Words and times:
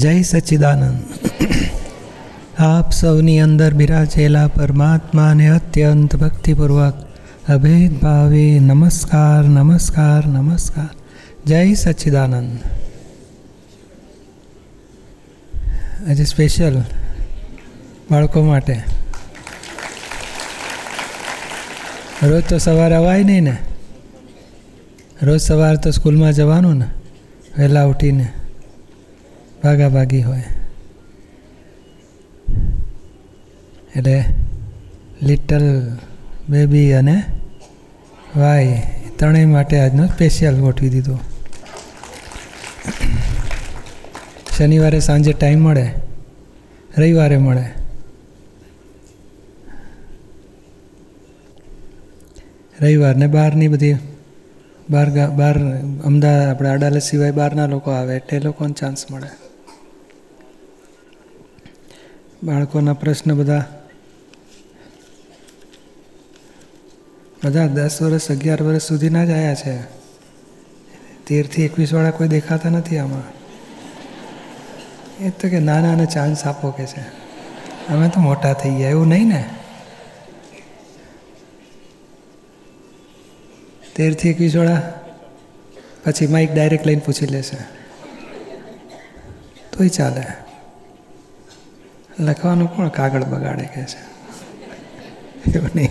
જય 0.00 0.22
સચ્ચિદાનંદ 0.22 0.98
આપ 2.58 2.92
સૌની 2.92 3.40
અંદર 3.40 3.74
બિરાજેલા 3.74 4.46
પરમાત્માને 4.46 5.48
અત્યંત 5.48 6.16
ભક્તિપૂર્વક 6.16 6.94
અભેદ 7.48 7.92
ભાવે 8.00 8.58
નમસ્કાર 8.58 9.44
નમસ્કાર 9.44 10.26
નમસ્કાર. 10.26 10.88
જય 11.46 11.74
સચ્ચિદાનંદ 11.74 12.58
આજે 16.10 16.24
સ્પેશિયલ 16.24 16.80
બાળકો 18.10 18.42
માટે. 18.42 18.76
રોજ 22.22 22.44
તો 22.48 22.58
સવારે 22.58 22.94
અવાય 22.94 23.22
નહીં 23.24 23.44
ને. 23.44 23.56
રોજ 25.22 25.40
સવારે 25.40 25.76
તો 25.76 25.90
સ્કૂલમાં 25.90 26.32
જવાનું 26.32 26.78
ને, 26.78 26.88
વહેલા 27.58 27.84
ઉઠીને. 27.84 28.28
ભાગા 29.62 29.88
ભાગી 29.88 30.22
હોય. 30.22 30.42
એટલે 33.96 34.24
લિટલ 35.22 35.66
બેબી 36.48 36.92
અને 36.92 37.16
વાય 38.36 38.78
ત્રણેય 39.16 39.46
માટે 39.46 39.80
આજનો 39.80 40.06
સ્પેશિયલ 40.06 40.56
ગોઠવી 40.60 40.88
દીધો. 40.88 41.16
શનિવારે 44.56 45.00
સાંજે 45.00 45.32
ટાઈમ 45.32 45.60
મળે, 45.60 45.86
રવિવારે 46.98 47.38
મળે. 47.38 47.66
રવિવારને 52.80 53.26
બહારની 53.26 53.68
બધી 53.68 53.96
બહાર 54.90 55.08
બહાર 55.36 55.56
અમદાવાદ 56.04 56.48
આપણે 56.48 56.68
અડાલજ 56.68 57.02
સિવાય 57.02 57.30
બહારના 57.30 57.66
લોકો 57.66 57.90
આવે 57.90 58.16
એટલે 58.16 58.38
એ 58.38 58.40
લોકોને 58.40 58.72
ચાન્સ 58.72 59.06
મળે. 59.10 59.30
બાળકોના 62.44 62.92
પ્રશ્ન 62.92 63.34
બધા. 63.34 63.84
બધા 67.44 67.66
દસ 67.66 68.02
વર્ષ 68.02 68.30
અગિયાર 68.30 68.62
વર્ષ 68.62 68.82
સુધીના 68.82 69.24
જ 69.24 69.30
આવ્યા 69.30 69.54
છે. 69.54 69.82
તેરથી 71.26 71.64
એકવીસવાળા 71.64 72.10
કોઈ 72.10 72.28
દેખાતા 72.28 72.68
નથી 72.68 72.98
આમાં. 72.98 73.22
એ 75.24 75.30
તો 75.30 75.48
કે 75.48 75.60
નાના 75.60 75.92
અને 75.92 76.06
ચાન્સ 76.06 76.46
આપો 76.46 76.70
કે 76.70 76.86
છે. 76.86 77.00
અમે 77.88 78.08
તો 78.08 78.20
મોટા 78.20 78.52
થઈ 78.52 78.70
ગયા, 78.70 78.90
એવું 78.90 79.08
નહીં 79.08 79.28
ને? 79.28 79.44
તેરથી 83.96 84.28
એકવીસવાળા 84.30 84.92
પછી 86.04 86.26
માઇક 86.26 86.54
ડાયરેક્ટ 86.54 86.86
લઈને 86.86 87.02
પૂછી 87.06 87.26
લેશે. 87.26 87.56
તોય 89.76 89.88
ચાલે. 89.88 90.49
લખવાનું 92.20 92.76
કોણ 92.76 92.88
કાગળ 92.88 93.24
બગાડે 93.24 93.64
કે 93.64 93.82
છે? 93.82 94.10
એવું 95.58 95.70
નહીં. 95.74 95.88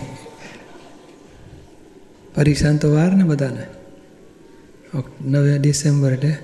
પરીક્ષા 2.34 2.76
તો 2.76 2.94
વાર 2.94 3.12
ને 3.12 3.24
બધાને. 3.24 3.66
નવે 5.24 5.58
ડિસેમ્બર 5.58 6.12
એટલે 6.12 6.36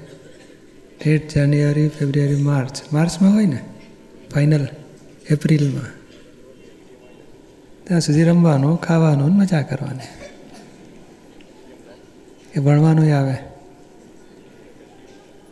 ઠેઠ 1.05 1.35
જાન્યુઆરી, 1.35 1.89
ફેબ્રુઆરી, 1.89 2.37
માર્ચ. 2.37 2.93
માર્ચમાં 2.93 3.35
હોય 3.35 3.47
ને? 3.47 3.59
ફાઇનલ, 4.35 4.69
એપ્રિલમાં. 5.31 5.85
ત્યાં 7.85 8.01
સુધી 8.01 8.23
રમવાનું, 8.23 8.81
ખાવાનું 8.81 9.37
મજા 9.37 9.63
કરવાની. 9.63 10.27
એ 12.57 12.61
ભણવાનું 12.61 13.19
આવે. 13.19 13.35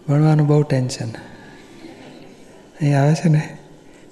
ભણવાનું 0.08 0.46
બહુ 0.46 0.62
ટેન્શન. 0.62 1.08
અહીં 2.80 3.00
આવે 3.00 3.14
છે 3.14 3.28
ને? 3.28 3.58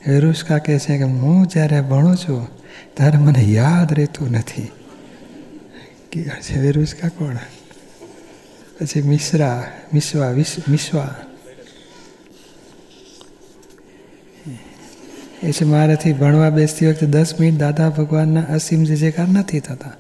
વિરુષ્કા 0.09 0.59
કહે 0.59 0.79
છે 0.79 0.97
કે 0.97 1.03
હું 1.03 1.47
જ્યારે 1.47 1.81
ભણું 1.81 2.17
છું 2.17 2.49
ત્યારે 2.95 3.19
મને 3.19 3.39
યાદ 3.39 3.93
રહેતું 3.93 4.31
નથી. 4.31 4.69
કે 6.13 6.23
છે 6.23 6.61
વિરુષ્કા 6.61 7.09
કોણ? 7.09 7.37
પછી 8.81 9.03
મિશ્રા 9.03 9.65
મિશ્વા 9.95 10.31
વિશ 10.31 10.57
મિશ્વા. 10.69 11.15
એ 15.43 15.53
છે 15.53 15.65
મારાથી 15.65 16.13
ભણવા 16.13 16.51
બેસતી 16.51 16.87
વખતે 16.87 17.07
દસ 17.07 17.41
મિનિટ 17.41 17.61
દાદા 17.61 17.89
ભગવાનના 17.89 18.41
અસીમ 18.41 18.85
જે 18.85 18.97
જેકાર 18.97 19.29
નથી 19.29 19.61
થતા. 19.61 19.93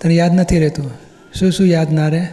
તને 0.00 0.14
યાદ 0.14 0.34
નથી 0.34 0.58
રહેતું? 0.58 0.90
શું 1.34 1.52
શું 1.52 1.66
યાદ 1.66 1.92
ના 1.92 2.08
રહે? 2.08 2.28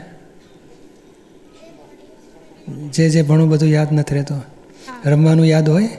જે 2.90 3.10
જે 3.10 3.22
ભણું 3.22 3.50
બધું 3.50 3.70
યાદ 3.70 3.92
નથી 3.92 4.16
રહેતું. 4.16 4.44
રમવાનું 5.06 5.46
યાદ 5.46 5.70
હોય? 5.70 5.90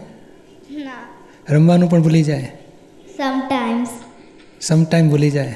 રમવાનું 1.50 1.91
પણ 1.91 2.03
ભૂલી 2.03 2.22
જાય. 2.22 2.53
સમટાઈમ્સ 3.19 3.88
સમટાઈમ 4.60 5.09
ભૂલી 5.09 5.31
જાય. 5.31 5.55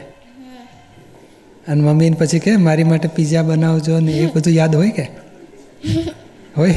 અને 1.68 1.82
મમ્મીને 1.82 2.16
પછી 2.16 2.38
કે 2.38 2.56
મારી 2.56 2.84
માટે 2.84 3.08
પીઝા 3.08 3.42
બનાવજો 3.42 4.00
ને 4.00 4.12
એ 4.12 4.26
બધું 4.26 4.54
યાદ 4.54 4.76
હોય 4.76 4.90
કે? 4.90 5.06
હોય. 6.56 6.74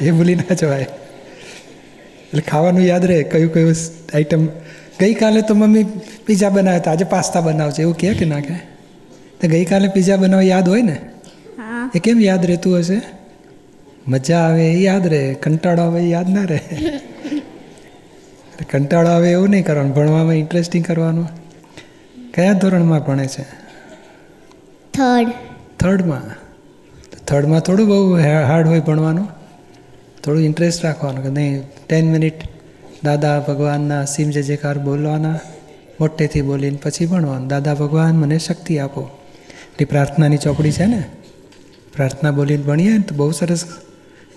એ 0.00 0.10
ભૂલી 0.10 0.34
ના 0.34 0.54
જવાય. 0.54 0.80
એટલે 0.80 2.40
ખાવાનું 2.40 2.82
યાદ 2.82 3.04
રહે 3.04 3.22
કયું 3.22 3.52
કયું 3.52 3.74
આઈટમ 4.14 4.46
ગઈકાલે 5.00 5.42
તો 5.42 5.54
મમ્મી 5.54 5.84
પીઝા 6.26 6.48
બનાવ્યા 6.48 6.80
હતા. 6.80 6.90
આજે 6.90 7.04
પાસ્તા 7.04 7.40
બનાવજો 7.40 7.82
એવું 7.82 7.96
કહે 7.96 8.14
કે 8.14 8.24
ના 8.24 8.40
કહે? 8.40 8.54
તો 9.40 9.48
ગઈકાલે 9.48 9.88
પીઝા 9.88 10.16
બનાવવા 10.16 10.42
યાદ 10.42 10.68
હોય 10.68 10.82
ને? 10.82 10.96
એ 11.94 11.98
કેમ 11.98 12.20
યાદ 12.20 12.46
રહેતું 12.46 12.78
હશે? 12.78 13.00
મજા 14.08 14.38
આવે 14.38 14.72
એ 14.72 14.80
યાદ 14.80 15.06
રહે. 15.06 15.34
કંટાળો 15.34 15.82
આવે 15.82 16.00
એ 16.00 16.08
યાદ 16.08 16.28
ના 16.28 16.44
રહે. 16.44 16.60
કંટાળો 18.64 19.08
આવે 19.08 19.30
એવું 19.30 19.48
નહીં 19.48 19.66
કરવાનું 19.66 19.94
ભણવામાં 19.94 20.34
ઇન્ટરેસ્ટિંગ 20.34 20.84
કરવાનું. 20.84 21.28
કયા 22.34 22.52
ધોરણમાં 22.52 23.00
ભણે 23.00 23.26
છે? 23.26 23.42
થર્ડ 24.92 25.28
થર્ડમાં 25.80 26.22
તો 27.10 27.24
થર્ડમાં 27.26 27.60
થોડું 27.60 27.88
બહુ 27.88 28.16
હાર્ડ 28.18 28.66
હોય 28.66 28.80
ભણવાનું. 28.80 29.28
થોડું 30.24 30.42
ઇન્ટરેસ્ટ 30.42 30.84
રાખવાનું 30.84 31.22
કે 31.22 31.28
નહીં 31.30 31.62
ટેન 31.86 32.10
મિનિટ 32.10 32.34
દાદા 33.04 33.40
ભગવાનના 33.40 34.04
સીમ 34.04 34.30
જે 34.30 34.42
જેકાર 34.42 34.78
બોલવાના 34.78 35.40
મોટેથી 36.00 36.42
બોલીને 36.42 36.78
પછી 36.82 37.06
ભણવાનું. 37.06 37.48
દાદા 37.48 37.74
ભગવાન 37.74 38.14
મને 38.14 38.38
શક્તિ 38.38 38.78
આપો. 38.78 39.00
એટલી 39.00 39.84
પ્રાર્થનાની 39.84 40.36
ચોપડી 40.36 40.72
છે 40.72 40.86
ને? 40.86 41.04
પ્રાર્થના 41.96 42.30
બોલીને 42.30 42.62
ભણીએ 42.62 42.92
ને 42.92 42.98
તો 42.98 43.14
બહુ 43.14 43.30
સરસ 43.30 43.64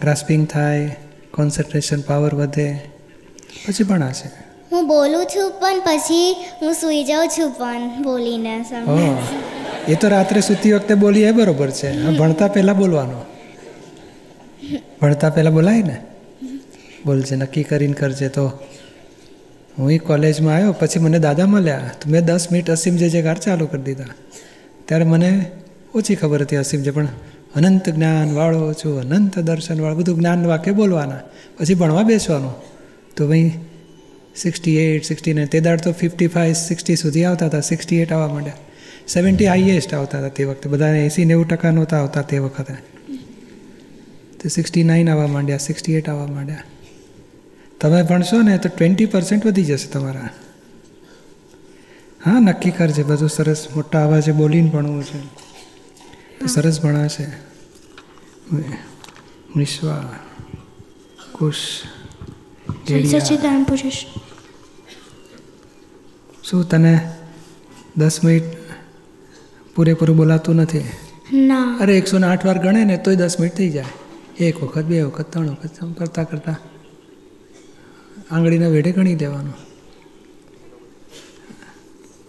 ગ્રાસ્પિંગ 0.01 0.47
થાય 0.47 0.95
કોન્સન્ટ્રેશન 1.31 2.01
પાવર 2.01 2.33
વધે. 2.33 2.90
પછી 3.71 3.83
ભણાશે 3.83 4.29
હું 4.71 4.87
બોલું 4.87 5.25
છું 5.25 5.51
પણ 5.51 5.81
પછી 5.85 6.35
હું 6.61 6.73
સૂઈ 6.73 7.03
જાઉં 7.03 7.27
છું 7.27 7.51
પણ 7.51 8.03
બોલીને 8.03 8.65
એ 9.87 9.95
તો 9.95 10.07
રાત્રે 10.07 10.41
સૂતી 10.41 10.73
વખતે 10.73 10.93
બોલીએ 10.93 11.27
એ 11.27 11.31
બરોબર 11.31 11.69
છે. 11.69 12.17
ભણતા 12.17 12.47
પહેલાં 12.47 12.77
બોલવાનું. 12.77 13.21
ભણતા 15.01 15.29
પહેલાં 15.29 15.53
બોલાય 15.53 15.81
ને? 15.81 15.97
બોલજે 17.05 17.35
નક્કી 17.35 17.63
કરીને 17.63 17.93
કરજે 17.93 18.29
તો. 18.29 18.51
હું 19.79 19.91
એ 19.91 19.97
કોલેજમાં 19.97 20.55
આવ્યો 20.55 20.71
પછી 20.71 20.99
મને 20.99 21.19
દાદા 21.19 21.45
મળ્યા. 21.45 21.91
તો 22.01 22.09
મેં 22.09 22.25
દસ 22.25 22.51
મિનિટ 22.51 22.69
અસીમ 22.69 22.95
જે 22.95 23.09
જે 23.09 23.21
ગાર 23.21 23.37
ચાલુ 23.37 23.65
કરી 23.67 23.81
દીધા. 23.81 24.03
ત્યારે 24.85 25.03
મને 25.03 25.51
ઓછી 25.95 26.15
ખબર 26.15 26.41
હતી 26.41 26.55
અસીમ 26.55 26.81
જે 26.81 26.91
પણ 26.91 27.07
અનંત 27.55 27.89
જ્ઞાન 27.89 28.35
વાળો 28.35 28.73
છું 28.73 28.99
અનંત 28.99 29.39
દર્શન 29.39 29.81
વાળો 29.81 29.95
બધું 29.95 30.15
જ્ઞાન 30.19 30.47
વાક્ય 30.47 30.71
બોલવાના. 30.71 31.19
પછી 31.59 31.73
ભણવા 31.73 32.03
બેસવાનું. 32.03 32.53
તો 33.17 33.27
ભાઈ 33.27 33.51
સિક્સટી 34.35 34.77
એટ 34.77 35.03
સિક્સટી 35.03 35.33
નાઇન 35.33 35.47
તે 35.47 35.59
દાડ 35.59 35.81
તો 35.81 35.91
ફિફ્ટી 35.91 36.27
ફાઇવ 36.27 36.53
સિક્સટી 36.53 36.95
સુધી 36.95 37.25
આવતા 37.25 37.45
હતા. 37.45 37.61
સિક્સટી 37.61 37.99
એટ 37.99 38.11
આવવા 38.11 38.27
માંડ્યા. 38.27 38.53
સેવન્ટી 39.07 39.45
હાઈએસ્ટ 39.45 39.93
આવતા 39.93 40.17
હતા 40.17 40.27
તે 40.27 40.43
વખતે. 40.43 40.69
બધાને 40.69 41.03
એંસી 41.03 41.25
નેવું 41.25 41.47
ટકા 41.47 41.71
નહોતા 41.71 41.97
આવતા 41.97 42.21
તે 42.21 42.37
વખતે. 42.39 42.73
તો 44.41 44.49
સિક્સટી 44.49 44.83
નાઇન 44.83 45.09
આવવા 45.09 45.27
માંડ્યા 45.27 45.57
સિક્સટી 45.57 45.93
એટ 45.93 46.09
આવવા 46.09 46.27
માંડ્યા. 46.27 46.63
તમે 47.79 48.03
ભણશો 48.03 48.41
ને 48.41 48.57
તો 48.57 48.69
ટ્વેન્ટી 48.69 49.05
પર્સન્ટ 49.05 49.45
વધી 49.45 49.63
જશે 49.63 49.87
તમારા. 49.87 50.29
હા 52.25 52.39
નક્કી 52.39 52.71
કરજે 52.71 53.03
બધું 53.03 53.29
સરસ 53.29 53.67
મોટા 53.75 54.05
અવાજે 54.05 54.31
બોલીને 54.31 54.69
ભણવું 54.69 55.03
છે. 55.03 55.19
તો 56.39 56.47
સરસ 56.47 56.81
ભણાશે. 56.81 57.25
વિશ્વા 59.55 60.15
કુશ 61.31 61.81
પુરુષ 63.65 63.99
શું 66.43 66.61
તને 66.65 66.93
દસ 67.95 68.17
મિનિટ 68.23 68.47
પૂરેપૂરું 69.75 70.17
બોલાતું 70.17 70.57
નથી 70.57 70.85
ના 71.41 71.65
અરે 71.79 71.93
એકસો 71.95 72.15
ને 72.17 72.27
આઠ 72.27 72.45
વાર 72.45 72.59
ગણે 72.59 72.81
ને 72.85 72.97
તોય 72.97 73.17
દસ 73.17 73.35
મિનિટ 73.39 73.55
થઈ 73.55 73.71
જાય 73.71 73.93
એક 74.39 74.55
વખત 74.57 74.85
બે 74.85 74.97
વખત 75.01 75.27
ત્રણ 75.31 75.49
વખત 75.53 75.75
કરતાં 75.97 76.27
કરતાં 76.27 76.59
આંગળીના 78.29 78.69
વેઢે 78.69 78.91
ગણી 78.91 79.17
દેવાનું 79.17 79.57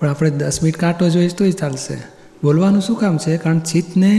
પણ 0.00 0.08
આપણે 0.08 0.30
દસ 0.38 0.56
મિનિટ 0.62 0.78
કાંટો 0.78 1.04
જોઈશ 1.08 1.34
તોય 1.34 1.54
ચાલશે 1.54 1.96
બોલવાનું 2.42 2.82
શું 2.82 2.96
કામ 2.96 3.14
છે 3.18 3.38
કારણ 3.38 3.62
ચિત્તને 3.62 4.12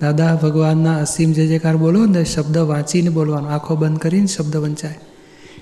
દાદા 0.00 0.32
ભગવાનના 0.36 0.96
અસીમ 1.00 1.30
જે 1.32 1.44
જેકાર 1.46 1.76
બોલો 1.76 2.00
ને 2.06 2.22
શબ્દ 2.24 2.56
વાંચીને 2.64 3.10
બોલવાનો 3.10 3.48
આંખો 3.48 3.72
બંધ 3.76 3.98
કરીને 3.98 4.28
શબ્દ 4.28 4.54
વંચાય 4.58 5.00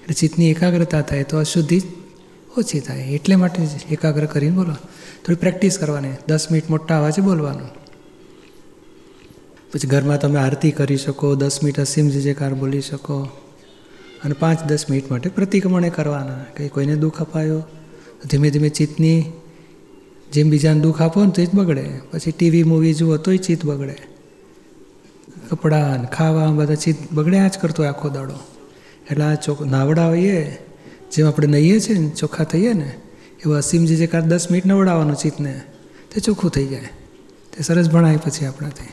એટલે 0.04 0.14
ચિત્તની 0.14 0.50
એકાગ્રતા 0.50 1.00
થાય 1.00 1.24
તો 1.24 1.38
અશુદ્ધિ 1.38 1.80
ઓછી 2.58 2.80
થાય. 2.80 3.00
એટલે 3.00 3.36
માટે 3.36 3.68
એકાગ્ર 3.90 4.24
કરીને 4.24 4.56
બોલો. 4.56 4.74
થોડી 5.24 5.34
પ્રેક્ટિસ 5.34 5.78
કરવાની. 5.78 6.08
દસ 6.28 6.50
મિનિટ 6.50 6.70
મોટા 6.70 6.98
અવાજે 6.98 7.22
બોલવાનું. 7.22 7.68
પછી 9.72 9.88
ઘરમાં 9.88 10.20
તમે 10.20 10.36
આરતી 10.36 10.70
કરી 10.70 10.96
શકો, 10.96 11.34
દસ 11.34 11.62
મિનિટ 11.62 11.80
અસીમ 11.80 12.08
જે 12.08 12.20
જેકાર 12.20 12.54
બોલી 12.54 12.80
શકો 12.80 13.22
અને 14.24 14.34
પાંચ 14.34 14.64
દસ 14.64 14.90
મિનિટ 14.90 15.10
માટે 15.10 15.30
પ્રતિક્રમણે 15.30 15.90
કરવાના. 15.90 16.44
કે 16.56 16.68
કોઈને 16.68 16.96
દુઃખ 16.96 17.20
અપાયો 17.20 17.62
ધીમે 18.30 18.50
ધીમે 18.50 18.68
ચિત્તની 18.68 19.24
જેમ 20.32 20.50
બીજાને 20.50 20.80
દુઃખ 20.80 21.02
આપો 21.02 21.24
ને 21.24 21.30
તો 21.30 21.44
જ 21.44 21.50
બગડે. 21.54 22.00
પછી 22.10 22.32
ટીવી, 22.32 22.62
મૂવી 22.62 22.94
જુઓ 22.94 23.16
તોય 23.16 23.36
ચિત્ત 23.36 23.64
બગડે. 23.64 23.96
કપડાં 25.50 26.06
ખાવા 26.06 26.46
બધા 26.46 26.74
ચિત્ત 26.74 27.12
બગડ્યા 27.12 27.48
જ 27.48 27.58
કરતો 27.58 27.82
આખો 27.84 28.08
દાડો. 28.08 28.53
એટલે 29.10 29.24
આ 29.24 29.34
ચોખ 29.34 29.62
નાવડા 29.62 30.06
હોઈએ 30.06 30.58
જેમ 31.12 31.28
આપણે 31.28 31.46
નહીએ 31.46 31.80
છીએ 31.80 31.98
ને 31.98 32.08
ચોખ્ખા 32.08 32.44
થઈએ 32.44 32.72
ને 32.72 32.90
એવું 33.40 33.56
અસીમ 33.56 33.84
જે 33.84 34.06
કાં 34.06 34.28
દસ 34.28 34.50
મિનિટ 34.50 34.66
નવડાવવાનું 34.66 35.16
ચિત્તને 35.16 35.60
તે 36.14 36.20
ચોખ્ખું 36.20 36.50
થઈ 36.50 36.66
જાય. 36.66 36.88
તે 37.52 37.62
સરસ 37.62 37.90
ભણાય 37.90 38.16
પછી 38.16 38.46
આપણાથી. 38.46 38.92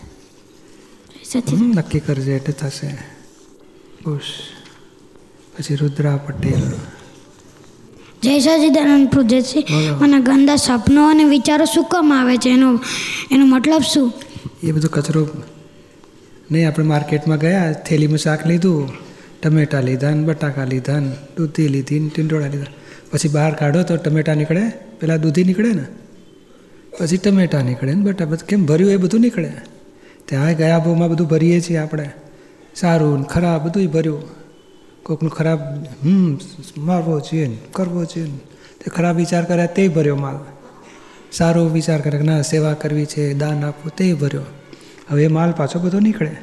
નક્કી 1.61 1.99
કરજે 1.99 2.31
એટલે 2.35 2.53
થશે. 2.53 2.87
ખુશ 4.03 4.31
પછી 5.57 5.75
રુદ્રા 5.75 6.17
પટેલ 6.17 6.63
જય 8.23 8.39
સચિદાનંદ 8.39 9.07
બોલો. 9.09 9.95
મને 9.95 10.19
ગંદા 10.19 10.55
સપનો 10.55 11.09
અને 11.09 11.23
વિચારો 11.23 11.65
શું 11.65 11.83
કામ 11.83 12.13
આવે 12.13 12.37
છે? 12.37 12.49
એનો 12.49 12.79
એનો 13.31 13.45
મતલબ 13.45 13.81
શું? 13.93 14.13
એ 14.63 14.71
બધો 14.71 14.87
કચરો. 14.87 15.27
નહીં 16.51 16.67
આપણે 16.67 16.85
માર્કેટમાં 16.85 17.37
ગયા 17.37 17.71
થેલીમાં 17.73 18.17
શાક 18.17 18.47
લીધું. 18.47 19.10
ટમેટા 19.43 19.79
લીધા 19.79 20.09
ને 20.09 20.23
બટાકા 20.23 20.63
લીધા 20.63 20.99
ને 20.99 21.11
દૂધી 21.37 21.67
લીધી 21.67 21.99
ને 21.99 22.09
ટીંડોળા 22.15 22.47
લીધા. 22.47 22.65
પછી 23.11 23.29
બહાર 23.29 23.53
કાઢો 23.53 23.83
તો 23.83 23.97
ટમેટા 23.97 24.33
નીકળે 24.33 24.71
પહેલાં 24.99 25.21
દૂધી 25.21 25.43
નીકળે 25.43 25.73
ને. 25.73 25.85
પછી 26.99 27.17
ટમેટા 27.17 27.61
નીકળે 27.61 27.93
ને 27.93 28.03
બટા 28.03 28.25
બધું 28.25 28.47
કેમ 28.47 28.65
ભર્યું 28.65 28.91
એ 28.91 28.97
બધું 28.97 29.21
નીકળે? 29.21 29.53
ત્યાં 30.25 30.53
ગયા 30.53 30.79
ભાવમાં 30.79 31.09
બધું 31.09 31.27
ભરીએ 31.27 31.61
છીએ 31.61 31.77
આપણે. 31.77 32.09
સારું 32.75 33.19
ને 33.19 33.25
ખરાબ 33.29 33.67
બધું 33.67 33.87
ભર્યું. 33.87 34.41
કોકનું 35.03 35.31
ખરાબ, 35.31 35.59
હમ, 36.03 36.37
મારવો 36.77 37.19
જોઈએ 37.19 37.47
ને, 37.47 37.57
કરવો 37.71 38.05
જોઈએ 38.05 38.27
ને. 38.27 38.37
તે 38.79 38.89
ખરાબ 38.89 39.15
વિચાર 39.15 39.43
કરે 39.43 39.67
તે 39.67 39.87
ભર્યો 39.87 40.15
માલ. 40.15 40.37
સારો 41.31 41.65
વિચાર 41.65 42.01
કરે 42.01 42.17
કે 42.17 42.23
ના, 42.23 42.41
સેવા 42.41 42.73
કરવી 42.73 43.05
છે, 43.05 43.33
દાન 43.33 43.65
આપવું, 43.65 43.91
તે 43.95 44.13
ભર્યો. 44.13 44.41
હવે 45.09 45.27
માલ 45.27 45.51
પાછો 45.51 45.79
બધો 45.79 45.99
નીકળે. 45.99 46.35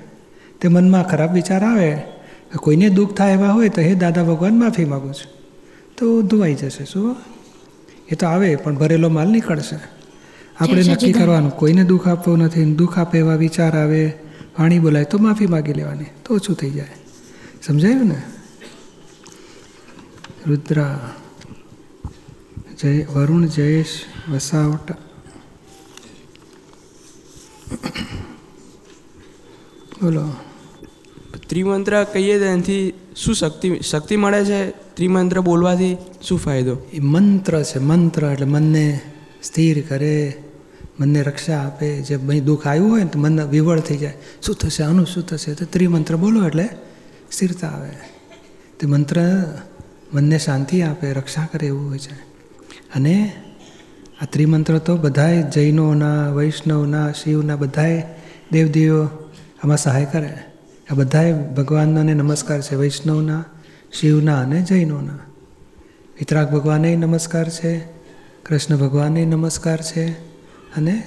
તે 0.61 0.69
મનમાં 0.69 1.09
ખરાબ 1.09 1.33
વિચાર 1.33 1.63
આવે. 1.63 1.99
કોઈને 2.57 2.89
દુઃખ 2.89 3.15
થાય 3.15 3.33
એવા 3.33 3.49
હોય 3.49 3.69
તો 3.69 3.81
હે 3.81 3.95
દાદા 3.95 4.23
ભગવાન 4.23 4.59
માફી 4.59 4.85
માગું 4.85 5.15
છું. 5.15 5.39
તો 5.97 6.23
ધોવાઈ 6.23 6.55
જશે 6.55 6.85
શું 6.85 7.17
એ 8.09 8.15
તો 8.15 8.27
આવે 8.27 8.57
પણ 8.57 8.75
ભરેલો 8.75 9.09
માલ 9.09 9.29
નીકળશે. 9.29 9.77
આપણે 10.61 10.83
નક્કી 10.83 11.13
કરવાનું 11.13 11.51
કોઈને 11.51 11.85
દુઃખ 11.85 12.09
આપવું 12.09 12.39
નથી 12.39 12.75
દુઃખ 12.75 12.99
આપે 12.99 13.19
એવા 13.19 13.35
વિચાર 13.35 13.79
આવે 13.79 14.15
વાણી 14.59 14.79
બોલાય 14.79 15.05
તો 15.05 15.19
માફી 15.19 15.47
માગી 15.47 15.73
લેવાની 15.73 16.05
તો 16.25 16.35
ઓછું 16.35 16.57
થઈ 16.57 16.71
જાય. 16.71 16.89
સમજાયું 17.67 18.07
ને? 18.07 18.23
રુદ્રા 20.47 21.11
જય 22.83 23.05
વરુણ 23.05 23.47
જયેશ 23.47 24.05
વસાવટ. 24.31 24.93
બોલો. 30.03 30.48
ત્રિમંત્ર 31.49 32.05
કહીએ 32.05 32.39
તો 32.39 32.45
એનાથી 32.45 32.93
શું 33.17 33.35
શક્તિ 33.35 33.81
શક્તિ 33.81 34.17
મળે 34.17 34.45
છે? 34.45 34.71
ત્રિમંત્ર 34.71 35.41
બોલવાથી 35.41 35.97
શું 36.23 36.39
ફાયદો? 36.39 36.77
એ 36.93 36.99
મંત્ર 36.99 37.63
છે, 37.63 37.79
મંત્ર 37.79 38.27
એટલે 38.27 38.47
મનને 38.47 39.01
સ્થિર 39.43 39.85
કરે, 39.89 40.35
મનને 41.01 41.23
રક્ષા 41.23 41.59
આપે. 41.59 42.03
જે 42.03 42.17
ભાઈ 42.17 42.41
દુઃખ 42.41 42.67
આવ્યું 42.67 42.91
હોય 42.91 43.03
ને 43.03 43.09
તો 43.09 43.19
મન 43.19 43.41
વિવળ 43.41 43.81
થઈ 43.81 43.97
જાય. 43.97 44.13
શું 44.43 44.55
થશે? 44.55 44.83
આનું 44.83 45.07
શું 45.07 45.27
થશે? 45.27 45.55
તો 45.55 45.65
ત્રિમંત્ર 45.65 46.17
બોલો 46.17 46.47
એટલે 46.47 46.69
સ્થિરતા 47.31 47.69
આવે. 47.69 47.91
તે 48.81 48.87
મંત્ર 48.87 49.45
મનને 50.15 50.39
શાંતિ 50.39 50.83
આપે, 50.83 51.13
રક્ષા 51.13 51.49
કરે 51.53 51.67
એવું 51.67 51.89
હોય 51.89 51.99
છે. 51.99 52.15
અને 52.95 53.33
આ 54.23 54.25
ત્રિમંત્ર 54.25 54.79
તો 54.79 54.97
બધાય 54.97 55.43
જૈનોના, 55.43 56.33
વૈષ્ણવના, 56.33 57.13
શિવના 57.13 57.57
બધાય 57.57 58.03
દેવદેવીઓ 58.53 59.05
આમાં 59.65 59.77
સહાય 59.77 60.07
કરે. 60.13 60.35
આ 60.93 60.95
બધાએ 60.95 61.33
ભગવાનને 61.33 62.15
નમસ્કાર 62.15 62.61
છે 62.61 62.75
વૈષ્ણવના 62.75 63.45
શિવના 63.93 64.41
અને 64.41 64.63
જૈનોના. 64.63 65.19
વિતરાગ 66.19 66.51
ભગવાને 66.51 66.97
નમસ્કાર 66.97 67.49
છે 67.49 67.79
કૃષ્ણ 68.47 68.77
ભગવાને 68.77 69.25
નમસ્કાર 69.25 69.81
છે 69.83 70.11
અને 70.77 71.03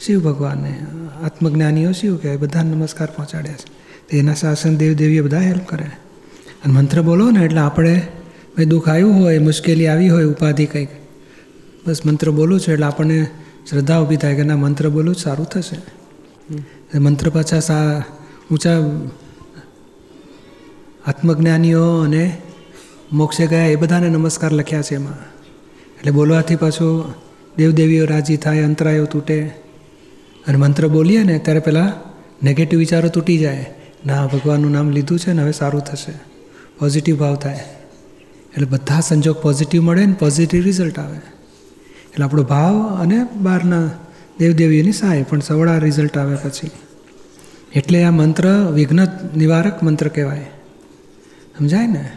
શિવ 0.00 0.20
ભગવાનને 0.20 0.86
આત્મજ્ઞાનીઓ 1.22 1.92
શિવ 1.92 2.16
કહેવાય 2.16 2.36
બધાને 2.36 2.70
નમસ્કાર 2.70 3.06
પહોંચાડ્યા 3.06 3.52
છે. 3.52 3.64
તો 4.10 4.16
એના 4.16 4.34
શાસન 4.34 4.76
દેવદેવીએ 4.76 5.20
બધા 5.20 5.40
હેલ્પ 5.40 5.66
કરે. 5.66 5.90
અને 6.64 6.74
મંત્ર 6.74 7.02
બોલો 7.02 7.30
ને 7.30 7.44
એટલે 7.44 7.60
આપણે 7.60 8.02
ભાઈ 8.56 8.64
દુઃખ 8.64 8.88
આવ્યું 8.88 9.14
હોય 9.14 9.38
મુશ્કેલી 9.38 9.86
આવી 9.86 10.08
હોય 10.08 10.24
ઉપાધિ 10.24 10.66
કંઈક. 10.66 10.88
બસ 11.86 12.06
મંત્ર 12.06 12.30
બોલું 12.30 12.60
છું 12.60 12.72
એટલે 12.72 12.86
આપણને 12.86 13.26
શ્રદ્ધા 13.70 13.98
ઊભી 14.00 14.16
થાય 14.16 14.36
કે 14.36 14.42
ના 14.42 14.56
મંત્ર 14.56 14.88
બોલું 14.88 15.14
સારું 15.14 15.46
થશે. 15.46 15.78
મંત્ર 16.98 17.30
પાછા 17.30 17.60
સા 17.60 18.02
ઊંચા 18.50 18.70
આત્મજ્ઞાનીઓ 21.06 22.00
અને 22.00 22.42
મોક્ષે 23.12 23.46
ગયા 23.46 23.66
એ 23.66 23.76
બધાને 23.76 24.08
નમસ્કાર 24.08 24.52
લખ્યા 24.52 24.82
છે 24.82 24.94
એમાં. 24.94 25.12
એટલે 25.96 26.10
બોલવાથી 26.10 26.56
પાછું 26.56 27.14
દેવદેવીઓ 27.56 28.04
રાજી 28.04 28.36
થાય, 28.36 28.62
અંતરાયો 28.62 29.04
તૂટે. 29.04 29.46
અને 30.46 30.56
મંત્ર 30.56 30.88
બોલીએ 30.88 31.22
ને 31.22 31.38
ત્યારે 31.38 31.60
પહેલાં 31.60 31.92
નેગેટિવ 32.42 32.78
વિચારો 32.78 33.08
તૂટી 33.08 33.38
જાય. 33.38 33.74
ના, 34.06 34.26
ભગવાનનું 34.26 34.70
નામ 34.70 34.90
લીધું 34.90 35.18
છે 35.18 35.32
ને 35.32 35.42
હવે 35.42 35.52
સારું 35.52 35.80
થશે. 35.80 36.12
પોઝિટિવ 36.78 37.16
ભાવ 37.16 37.36
થાય. 37.36 37.60
એટલે 38.52 38.66
બધા 38.66 39.00
સંજોગ 39.00 39.36
પોઝિટિવ 39.36 39.82
મળે 39.82 40.06
ને 40.06 40.12
પોઝિટિવ 40.12 40.62
રિઝલ્ટ 40.62 40.98
આવે. 40.98 41.16
એટલે 41.16 42.24
આપણો 42.24 42.42
ભાવ 42.42 42.96
અને 43.02 43.24
બહારના 43.24 43.90
દેવદેવીઓની 44.38 44.92
સહાય 44.92 45.22
પણ 45.22 45.40
સવળા 45.40 45.78
રિઝલ્ટ 45.78 46.18
આવે 46.18 46.36
પછી. 46.36 46.70
એટલે 47.76 48.04
આ 48.04 48.10
મંત્ર 48.10 48.46
વિઘ્ન 48.74 49.00
નિવારક 49.36 49.82
મંત્ર 49.82 50.08
કહેવાય. 50.08 50.46
સમજાય 51.58 51.86
ને? 51.86 52.12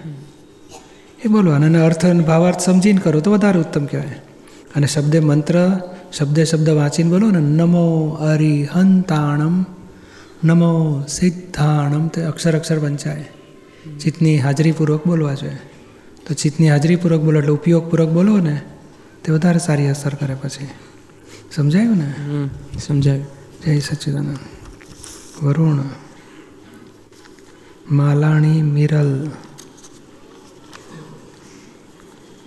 એ 1.25 1.27
બોલવાના 1.27 1.65
અને 1.65 1.79
અર્થ 1.81 2.05
અને 2.05 2.23
ભાવાર્થ 2.23 2.59
સમજીને 2.59 2.99
કરો 2.99 3.19
તો 3.19 3.31
વધારે 3.31 3.59
ઉત્તમ 3.59 3.85
કહેવાય. 3.85 4.19
અને 4.75 4.87
શબ્દે 4.87 5.19
મંત્ર 5.19 5.79
શબ્દે 6.13 6.45
શબ્દ 6.45 6.69
વાંચીને 6.69 7.09
બોલો 7.09 7.31
ને 7.31 7.39
નમો 7.39 8.09
અરિહંતાણમ 8.09 9.65
નમો 10.43 11.05
સિદ્ધાણમ 11.07 12.07
તે 12.07 12.21
અક્ષર 12.23 12.55
અક્ષર 12.55 12.79
વંચાય. 12.79 13.29
ચિત્તની 13.99 14.37
હાજરીપૂર્વક 14.37 15.07
બોલવા 15.07 15.33
જોઈએ 15.33 15.59
તો 16.27 16.33
ચિત્તની 16.33 16.69
હાજરીપૂર્વક 16.69 17.21
બોલો 17.21 17.39
એટલે 17.39 17.51
ઉપયોગપૂર્વક 17.51 18.09
બોલો 18.09 18.37
ને 18.37 18.61
તે 19.23 19.31
વધારે 19.31 19.59
સારી 19.59 19.87
અસર 19.87 20.13
કરે 20.13 20.35
પછી. 20.35 20.67
સમજાયું 21.55 21.97
ને? 21.97 22.13
સમજાયું. 22.79 23.27
જય 23.65 23.79
સચ્ચિદાનંદ 23.79 24.37
વરુણ 25.43 25.79
માલાણી 27.91 28.61
મિરલ. 28.61 29.27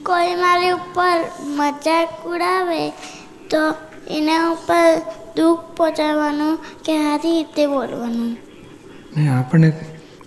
કોઈ 0.02 0.34
મારી 0.34 0.70
ઉપર 0.70 1.24
મજાક 1.44 2.26
ઉડાવે 2.26 2.90
તો 3.50 3.74
એના 4.10 4.50
ઉપર 4.50 4.98
દુઃખ 5.36 5.60
પહોંચાડવાનું 5.76 6.56
કે 6.56 6.96
સારી 6.96 7.32
રીતે 7.32 7.66
બોલવાનું? 7.66 8.36
ને 9.16 9.28
આપણે 9.28 9.72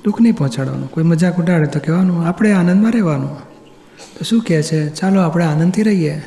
દુઃખ 0.03 0.21
નહીં 0.21 0.35
પહોંચાડવાનું. 0.35 0.91
કોઈ 0.91 1.03
મજાક 1.03 1.37
ઉડાડે 1.37 1.65
તો 1.65 1.79
કહેવાનું 1.79 2.27
આપણે 2.27 2.51
આનંદમાં 2.51 2.91
રહેવાનું. 2.91 3.39
તો 3.97 4.23
શું 4.23 4.41
કહે 4.41 4.63
છે? 4.63 4.89
ચાલો 4.89 5.21
આપણે 5.21 5.45
આનંદથી 5.45 5.83
રહીએ. 5.83 6.21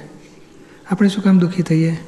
આપણે 0.91 1.09
શું 1.09 1.25
કામ 1.25 1.39
દુઃખી 1.39 1.63
થઈએ? 1.63 1.99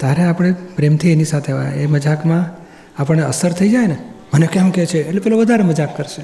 તારે 0.00 0.22
આપણે 0.22 0.52
પ્રેમથી 0.52 1.12
એની 1.12 1.24
સાથે 1.24 1.52
એ 1.52 1.86
મજાકમાં 1.86 2.59
આપણને 2.98 3.22
અસર 3.22 3.52
થઈ 3.52 3.68
જાય 3.68 3.86
ને? 3.86 3.96
મને 4.34 4.46
કેમ 4.46 4.70
કહે 4.70 4.86
છે? 4.86 5.08
એટલે 5.08 5.20
પેલો 5.20 5.38
વધારે 5.38 5.62
મજાક 5.62 5.96
કરશે. 5.96 6.22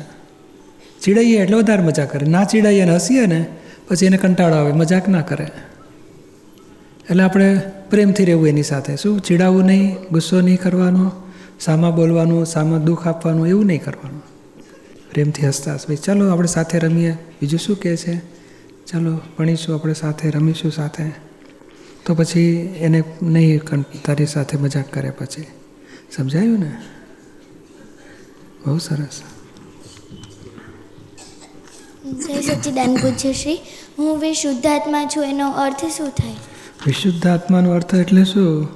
ચીડાઈએ 1.02 1.38
એટલે 1.38 1.56
વધારે 1.56 1.82
મજાક 1.82 2.12
કરે. 2.12 2.26
ના 2.26 2.44
ચીડાઈએ 2.44 2.84
ને 2.84 2.94
હસીએ 2.94 3.26
ને, 3.26 3.46
પછી 3.88 4.06
એને 4.06 4.16
કંટાળો 4.16 4.56
આવે, 4.56 4.72
મજાક 4.72 5.08
ના 5.08 5.20
કરે. 5.20 5.46
એટલે 7.10 7.22
આપણે 7.22 7.60
પ્રેમથી 7.90 8.24
રહેવું 8.24 8.48
એની 8.48 8.62
સાથે. 8.62 8.96
શું? 8.96 9.20
ચીડાવવું 9.20 9.64
નહીં, 9.64 9.96
ગુસ્સો 10.12 10.40
નહીં 10.40 10.60
કરવાનો, 10.60 11.12
સામા 11.60 11.90
બોલવાનું, 11.90 12.46
સામા 12.46 12.78
દુઃખ 12.78 13.06
આપવાનું, 13.06 13.46
એવું 13.46 13.66
નહીં 13.66 13.84
કરવાનું. 13.84 14.22
પ્રેમથી 15.12 15.48
હસતા 15.48 15.74
ભાઈ, 15.74 15.96
ચાલો 15.96 16.30
આપણે 16.30 16.48
સાથે 16.48 16.78
રમીએ. 16.78 17.12
બીજું 17.12 17.60
શું 17.60 17.80
કહે 17.80 17.96
છે? 17.96 18.18
ચાલો 18.86 19.20
ભણીશું, 19.38 19.74
આપણે 19.74 19.94
સાથે 19.94 20.30
રમીશું 20.30 20.72
સાથે. 20.72 21.12
તો 22.06 22.14
પછી 22.14 22.74
એને 22.78 23.02
નહીં 23.22 23.60
તારી 24.06 24.26
સાથે 24.26 24.56
મજાક 24.56 24.84
કરે 24.92 25.10
પછી. 25.10 25.46
સમજાયું 26.12 26.58
ને? 26.58 26.76
બહુ 28.66 28.78
સરસ. 28.78 29.22
જય 32.12 32.40
સચ્ચિદાન 32.40 32.96
શ્રી. 33.32 33.60
હું 33.98 34.18
વિશુદ્ધાત્મા 34.18 35.04
છું 35.04 35.24
એનો 35.24 35.50
અર્થ 35.50 35.84
શું 35.84 36.10
થાય? 36.10 36.34
વિશુદ્ધ 36.86 37.26
આત્માનો 37.26 37.70
અર્થ 37.70 37.94
એટલે 37.94 38.24
શું? 38.24 38.68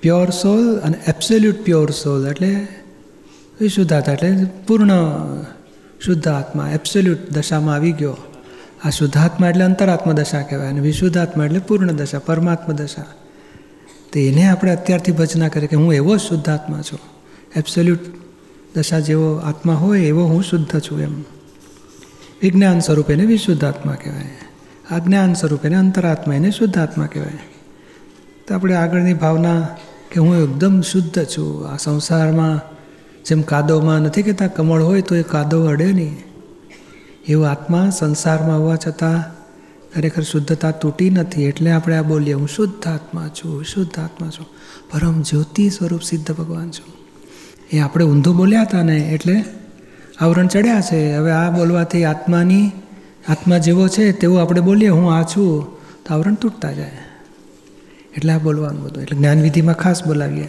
પ્યોર 0.00 0.30
સોલ 0.30 0.78
અને 0.78 0.98
એબ્સોલ્યુટ 1.06 1.56
પ્યોર 1.56 1.90
સોલ 1.90 2.26
એટલે 2.26 2.68
વિશુદ્ધ 3.60 3.92
આત્મા 3.92 4.12
એટલે 4.12 4.44
પૂર્ણ 4.66 4.90
શુદ્ધ 6.00 6.28
આત્મા 6.28 6.70
એબ્સોલ્યુટ 6.70 7.30
દશામાં 7.30 7.74
આવી 7.74 7.92
ગયો. 7.92 8.16
આ 8.84 8.90
શુદ્ધાત્મા 8.90 9.48
એટલે 9.48 9.64
અંતરાત્મા 9.64 10.12
દશા 10.12 10.42
કહેવાય 10.42 10.68
અને 10.68 10.80
વિશુદ્ધાત્મા 10.80 11.44
એટલે 11.44 11.58
પૂર્ણ 11.58 11.92
દશા 11.92 12.18
પરમાત્મા 12.18 12.74
દશા. 12.74 13.04
તો 14.12 14.18
એને 14.18 14.48
આપણે 14.48 14.70
અત્યારથી 14.70 15.12
ભજના 15.12 15.48
કરીએ 15.48 15.66
કે 15.66 15.76
હું 15.76 15.94
એવો 15.94 16.16
શુદ્ધ 16.16 16.48
આત્મા 16.48 16.82
છું. 16.82 16.98
એબ્સોલ્યુટ 17.56 17.98
દશા 18.76 18.98
જેવો 18.98 19.36
આત્મા 19.36 19.74
હોય 19.74 20.00
એવો 20.00 20.24
હું 20.24 20.42
શુદ્ધ 20.42 20.80
છું 20.80 21.00
એમ. 21.00 21.22
વિજ્ઞાન 22.42 22.80
સ્વરૂપ 22.80 23.10
એને 23.10 23.24
વિશુદ્ધ 23.24 23.64
આત્મા 23.64 23.94
કહેવાય. 23.94 24.30
અજ્ઞાન 24.90 25.34
સ્વરૂપ 25.34 25.64
એને 25.64 25.74
અંતરાત્મા 25.74 26.34
એને 26.34 26.50
શુદ્ધ 26.50 26.78
આત્મા 26.78 27.06
કહેવાય. 27.06 27.38
તો 28.48 28.54
આપણે 28.54 28.74
આગળની 28.74 29.14
ભાવના 29.14 29.68
કે 30.10 30.20
હું 30.20 30.42
એકદમ 30.42 30.80
શુદ્ધ 30.80 31.24
છું. 31.24 31.68
આ 31.68 31.76
સંસારમાં 31.76 32.60
જેમ 33.24 33.42
કાદવમાં 33.42 33.98
નથી 33.98 34.22
કહેતા, 34.22 34.46
કમળ 34.46 34.82
હોય 34.82 35.02
તો 35.02 35.14
એ 35.14 35.22
કાદવ 35.22 35.68
અડે 35.68 35.92
નહીં. 35.92 36.16
એવો 37.28 37.42
આત્મા 37.42 37.90
સંસારમાં 37.90 38.58
હોવા 38.58 38.76
છતાં 38.76 39.37
ખરેખર 39.94 40.22
શુદ્ધતા 40.22 40.70
તૂટી 40.70 41.10
નથી 41.10 41.44
એટલે 41.44 41.70
આપણે 41.70 41.96
આ 41.96 42.02
બોલીએ, 42.02 42.32
હું 42.32 42.48
શુદ્ધ 42.48 42.88
આત્મા 42.88 43.28
છું, 43.28 43.64
શુદ્ધ 43.64 43.98
આત્મા 43.98 44.28
છું, 44.28 44.46
પરમ 44.92 45.22
જ્યોતિ 45.22 45.70
સ્વરૂપ 45.70 46.02
સિદ્ધ 46.02 46.32
ભગવાન 46.32 46.70
છું. 46.70 46.94
એ 47.72 47.78
આપણે 47.78 48.04
ઊંધું 48.04 48.36
બોલ્યા 48.36 48.60
હતા 48.60 48.82
ને 48.82 48.98
એટલે 48.98 49.44
આવરણ 50.20 50.46
ચડ્યા 50.46 50.80
છે. 50.80 51.14
હવે 51.14 51.30
આ 51.30 51.50
બોલવાથી 51.50 52.04
આત્માની, 52.04 52.70
આત્મા 53.28 53.58
જેવો 53.58 53.88
છે 53.88 54.12
તેવું 54.12 54.40
આપણે 54.40 54.60
બોલીએ, 54.60 54.88
હું 54.88 55.14
આ 55.14 55.22
છું. 55.22 55.78
તો 56.04 56.14
આવરણ 56.14 56.34
તૂટતા 56.34 56.72
જાય. 56.72 56.98
એટલે 58.16 58.32
આ 58.32 58.38
બોલવાનું 58.38 58.82
બધું 58.82 59.02
એટલે 59.02 59.18
જ્ઞાનવિધિમાં 59.18 59.74
ખાસ 59.74 60.06
બોલાવીએ. 60.06 60.48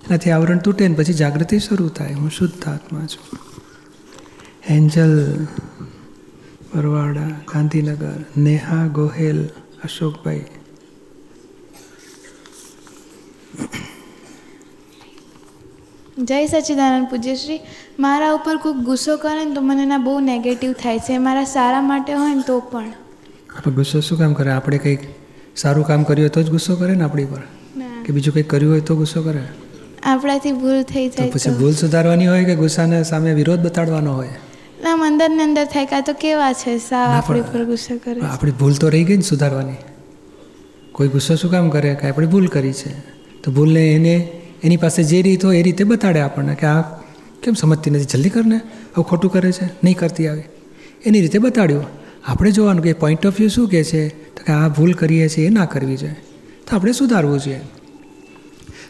એનાથી 0.00 0.30
આવરણ 0.30 0.58
તૂટે 0.58 0.88
ને 0.88 0.94
પછી 0.94 1.12
જાગૃતિ 1.12 1.58
શરૂ 1.58 1.88
થાય. 1.88 2.14
હું 2.14 2.30
શુદ્ધ 2.30 2.68
આત્મા 2.68 3.00
છું. 3.00 3.38
એન્જલ 4.68 5.46
પરવાડા 6.74 7.28
ગાંધીનગર 7.28 8.24
નેહા 8.36 8.86
ગોહેલ 8.86 9.46
અશોકભાઈ. 9.84 10.44
જય 16.18 16.46
સચ્ચિદાનંદ 16.46 17.10
પૂજ્યશ્રી. 17.10 17.60
મારા 17.98 18.32
ઉપર 18.32 18.56
કોઈ 18.56 18.72
ગુસ્સો 18.72 19.16
કરે 19.16 19.44
ને 19.44 19.54
તો 19.54 19.60
મને 19.60 19.82
એના 19.82 19.98
બહુ 19.98 20.20
નેગેટિવ 20.20 20.72
થાય 20.72 20.98
છે. 20.98 21.18
મારા 21.18 21.44
સારા 21.44 21.80
માટે 21.80 22.12
હોય 22.14 22.34
ને 22.34 22.42
તો 22.46 22.60
પણ. 22.60 22.92
આપણે 23.56 23.74
ગુસ્સો 23.74 24.00
શું 24.00 24.18
કામ 24.18 24.32
કરે? 24.32 24.50
આપણે 24.50 24.78
કંઈક 24.78 25.00
સારું 25.56 25.86
કામ 25.86 26.02
કર્યું 26.02 26.22
હોય 26.22 26.28
તો 26.28 26.42
જ 26.42 26.50
ગુસ્સો 26.50 26.76
કરે 26.76 26.94
ને 26.94 27.04
આપણી 27.04 27.24
પર? 27.24 27.40
કે 28.04 28.12
બીજું 28.12 28.34
કંઈક 28.34 28.50
કર્યું 28.50 28.72
હોય 28.72 28.80
તો 28.80 28.96
ગુસ્સો 28.96 29.22
કરે? 29.22 29.42
આપણાથી 30.02 30.52
ભૂલ 30.52 30.82
થઈ 30.82 31.08
જાય 31.08 31.30
પછી 31.30 31.50
ભૂલ 31.50 31.72
સુધારવાની 31.72 32.26
હોય 32.26 32.44
કે 32.44 32.54
ગુસ્સાને 32.56 33.02
સામે 33.02 33.34
વિરોધ 33.34 33.60
બતાડવાનો 33.60 34.14
હોય? 34.14 34.28
ના 34.82 34.94
અંદર 34.94 35.28
ને 35.28 35.42
અંદર 35.42 35.64
થાય 35.64 35.86
કાં 35.86 36.02
તો 36.02 36.12
કેવા 36.12 36.52
છે? 36.52 36.78
સાવ 36.78 37.10
ના, 37.10 37.18
આપણી 37.18 37.40
પર 37.40 37.64
ગુસ્સો 37.64 37.98
કરે. 38.04 38.20
આપણી 38.20 38.50
ભૂલ 38.50 38.74
તો 38.74 38.88
રહી 38.88 39.04
ગઈ 39.04 39.16
ને 39.16 39.22
સુધારવાની. 39.22 39.72
કોઈ 40.92 41.08
ગુસ્સો 41.08 41.36
શું 41.36 41.50
કામ 41.50 41.70
કરે 41.70 41.94
કે 41.94 42.08
આપણે 42.08 42.26
ભૂલ 42.26 42.46
કરી 42.46 42.72
છે? 42.72 42.98
તો 43.42 43.52
ભૂલને 43.52 43.92
એને 43.92 44.28
એની 44.62 44.76
પાસે 44.76 45.02
જે 45.02 45.22
રીત 45.22 45.44
હોય 45.44 45.58
એ 45.58 45.62
રીતે 45.62 45.84
બતાડે 45.84 46.20
આપણને 46.20 46.54
કે 46.54 46.66
આ 46.66 46.80
કેમ 47.42 47.54
સમજતી 47.54 47.90
નથી? 47.90 48.04
જલ્દી 48.04 48.30
કરને. 48.30 48.56
આવું 48.56 49.04
ખોટું 49.04 49.32
કરે 49.32 49.52
છે? 49.52 49.64
નહીં 49.64 49.96
કરતી 49.96 50.26
આવે. 50.26 50.44
એની 51.06 51.20
રીતે 51.20 51.38
બતાડ્યું. 51.38 51.84
આપણે 52.26 52.50
જોવાનું 52.50 52.82
કે 52.82 52.92
પોઈન્ટ 52.92 53.26
ઓફ 53.26 53.38
વ્યૂ 53.38 53.48
શું 53.48 53.68
કહે 53.68 53.84
છે? 53.84 54.08
તો 54.08 54.42
કે 54.46 54.52
આ 54.52 54.68
ભૂલ 54.68 54.92
કરીએ 54.92 55.28
છીએ 55.28 55.46
એ 55.46 55.48
ના 55.48 55.64
કરવી 55.64 55.96
જોઈએ. 55.96 56.16
તો 56.70 56.76
આપણે 56.76 56.92
સુધારવું 56.92 57.40
જોઈએ. 57.40 57.60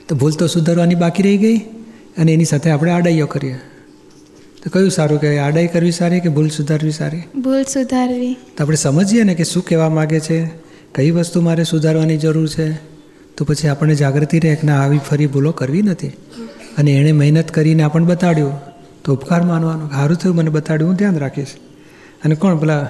તો 0.08 0.16
ભૂલ 0.16 0.32
તો 0.32 0.46
સુધારવાની 0.46 0.94
બાકી 0.94 1.22
રહી 1.22 1.38
ગઈ 1.38 1.58
અને 2.18 2.32
એની 2.32 2.44
સાથે 2.44 2.70
આપણે 2.70 2.90
આડાઈઓ 2.90 3.26
કરીએ. 3.26 3.56
તો 4.62 4.70
કયું 4.72 4.90
સારું 4.90 5.20
કે 5.20 5.38
આડાઈ 5.38 5.66
કરવી 5.66 5.90
સારી 5.90 6.20
કે 6.20 6.28
ભૂલ 6.28 6.48
સુધારવી 6.48 6.90
સારી? 6.90 7.22
ભૂલ 7.40 7.62
સુધારવી. 7.62 8.34
તો 8.34 8.64
આપણે 8.64 8.76
સમજીએ 8.76 9.22
ને 9.22 9.34
કે 9.34 9.44
શું 9.44 9.64
કહેવા 9.64 9.88
માગે 9.88 10.20
છે 10.20 10.50
કઈ 10.94 11.10
વસ્તુ 11.10 11.40
મારે 11.40 11.64
સુધારવાની 11.64 12.16
જરૂર 12.16 12.48
છે 12.48 12.72
તો 13.36 13.44
પછી 13.44 13.68
આપણને 13.68 13.94
જાગૃતિ 13.94 14.38
રહે 14.38 14.54
કે 14.54 14.66
ના 14.66 14.82
આવી 14.82 14.98
ફરી 14.98 15.26
ભૂલો 15.26 15.52
કરવી 15.52 15.82
નથી. 15.82 16.08
અને 16.78 16.90
એણે 16.90 17.12
મહેનત 17.12 17.50
કરીને 17.50 17.82
આપણને 17.82 18.06
બતાડ્યું 18.06 18.52
તો 19.04 19.14
ઉપકાર 19.14 19.42
માનવાનો. 19.42 19.88
સારું 19.88 20.16
થયું 20.16 20.36
મને 20.36 20.50
બતાડ્યું 20.50 20.90
હું 20.90 20.96
ધ્યાન 20.96 21.18
રાખીશ. 21.18 21.46
અને 22.24 22.34
કોણ 22.34 22.56
પેલા 22.56 22.88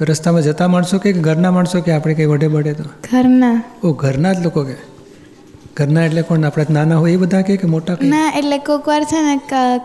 રસ્તામાં 0.00 0.42
જતા 0.42 0.68
માણસો 0.68 0.98
કે 0.98 1.12
ઘરના 1.12 1.50
માણસો 1.50 1.80
કે 1.80 1.92
આપણે 1.92 2.14
કંઈ 2.14 2.26
વઢે 2.26 2.48
બઢે 2.48 2.72
તો? 2.72 2.84
ઘરના. 2.84 3.62
ઓ 3.84 3.92
ઘરના 3.92 4.32
જ 4.32 4.44
લોકો 4.44 4.64
કે? 4.64 4.87
ઘરના 5.78 6.04
એટલે 6.06 6.22
કોણ? 6.28 6.44
આપણા 6.44 6.74
નાના 6.76 6.98
હોય 7.02 7.12
એ 7.16 7.20
બધા 7.22 7.42
કે 7.48 7.56
કે 7.62 7.66
મોટા 7.74 7.96
ના 8.12 8.28
એટલે 8.38 8.58
કોઈક 8.68 8.88
વાર 8.90 9.02
છે 9.10 9.20
ને 9.26 9.34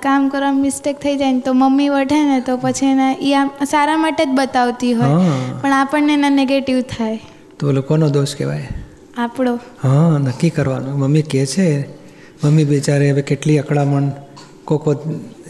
કામ 0.06 0.30
કરવામાં 0.30 0.62
મિસ્ટેક 0.62 1.02
થઈ 1.04 1.16
જાય 1.18 1.34
ને 1.38 1.44
તો 1.48 1.54
મમ્મી 1.54 1.90
વઢે 1.96 2.20
ને 2.30 2.40
તો 2.48 2.58
પછી 2.64 2.90
એના 2.92 3.12
એ 3.30 3.34
આમ 3.42 3.52
સારા 3.72 3.98
માટે 4.06 4.24
જ 4.26 4.36
બતાવતી 4.40 4.94
હોય. 4.94 5.32
પણ 5.62 5.74
આપણને 5.82 6.14
એના 6.14 6.34
નેગેટિવ 6.40 6.82
થાય. 6.94 7.20
તો 7.60 7.72
લોકોનો 7.72 8.10
દોષ 8.10 8.36
કહેવાય? 8.36 8.68
આપણો. 9.18 9.54
હા 9.84 10.18
નક્કી 10.18 10.50
કરવાનું. 10.50 11.00
મમ્મી 11.00 11.26
કહે 11.32 11.46
છે 11.46 11.68
મમ્મી 12.44 12.64
બિચારે 12.64 13.10
હવે 13.12 13.22
કેટલી 13.32 13.58
અકળામણ 13.58 14.12
કોક 14.66 14.86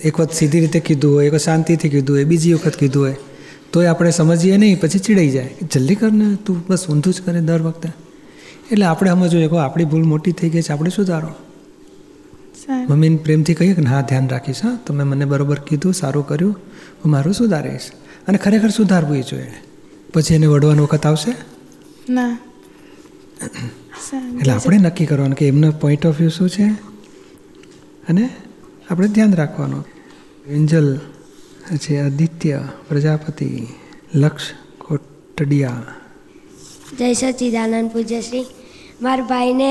એક 0.04 0.20
વખત 0.20 0.32
સીધી 0.34 0.60
રીતે 0.60 0.80
કીધું 0.80 1.14
હોય 1.16 1.28
એક 1.28 1.34
વખત 1.34 1.46
શાંતિથી 1.46 1.90
કીધું 1.90 2.16
હોય 2.16 2.26
બીજી 2.26 2.54
વખત 2.54 2.76
કીધું 2.76 3.04
હોય 3.04 3.16
તોય 3.74 3.88
આપણે 3.92 4.12
સમજીએ 4.12 4.58
નહીં 4.58 4.80
પછી 4.82 5.00
ચીડાઈ 5.00 5.30
જાય. 5.30 5.52
જલ્દી 5.74 5.96
કરને 5.96 6.28
તું 6.46 6.64
બસ 6.68 6.84
ઊંધું 6.90 7.14
જ 7.14 7.22
કરે 7.26 7.42
દર 7.42 7.62
વખતે. 7.62 7.90
એટલે 8.72 8.86
આપણે 8.86 9.10
સમજવું 9.10 9.50
કે 9.50 9.58
આપણી 9.58 9.86
ભૂલ 9.86 10.04
મોટી 10.04 10.32
થઈ 10.32 10.50
ગઈ 10.50 10.62
છે 10.62 10.74
આપણે 10.74 10.90
સુધારો. 10.90 11.30
મમ્મીને 12.70 13.18
પ્રેમથી 13.18 13.54
કહીએ 13.54 13.74
કે 13.74 13.82
હા 13.82 14.02
ધ્યાન 14.02 14.28
રાખીશ 14.28 14.60
હા. 14.64 14.80
તમે 14.88 15.04
મને 15.04 15.26
બરોબર 15.26 15.60
કીધું 15.60 15.94
સારું 15.94 16.28
કર્યું 16.28 16.52
હું 17.06 17.12
મારું 17.12 17.34
સુધારીશ. 17.34 17.92
અને 18.28 18.38
ખરેખર 18.38 18.70
સુધારવું 18.70 19.18
એ 19.18 19.22
જોઈએ. 19.22 19.54
પછી 20.14 20.36
એને 20.36 20.46
વડવાનો 20.46 20.84
વખત 20.84 21.06
આવશે? 21.06 21.36
ના. 22.10 22.38
એટલે 24.40 24.54
આપણે 24.54 24.78
નક્કી 24.78 25.06
કરવાનું 25.06 25.38
કે 25.38 25.48
એમનો 25.48 25.72
પોઈન્ટ 25.72 26.06
ઓફ 26.06 26.18
વ્યૂ 26.18 26.30
શું 26.30 26.50
છે? 26.50 26.64
અને 28.10 28.30
આપણે 28.90 29.08
ધ્યાન 29.08 29.34
રાખવાનું. 29.34 29.86
એન્જલ 30.48 31.00
છે 31.78 32.00
આદિત્ય 32.00 32.64
પ્રજાપતિ 32.90 33.68
લક્ષ 34.16 34.44
કોટડિયા 34.78 35.84
જય 37.00 37.14
સચિદાનંદ 37.14 37.90
પૂજ્યશ્રી 37.92 38.46
મારા 39.02 39.28
ભાઈને 39.30 39.70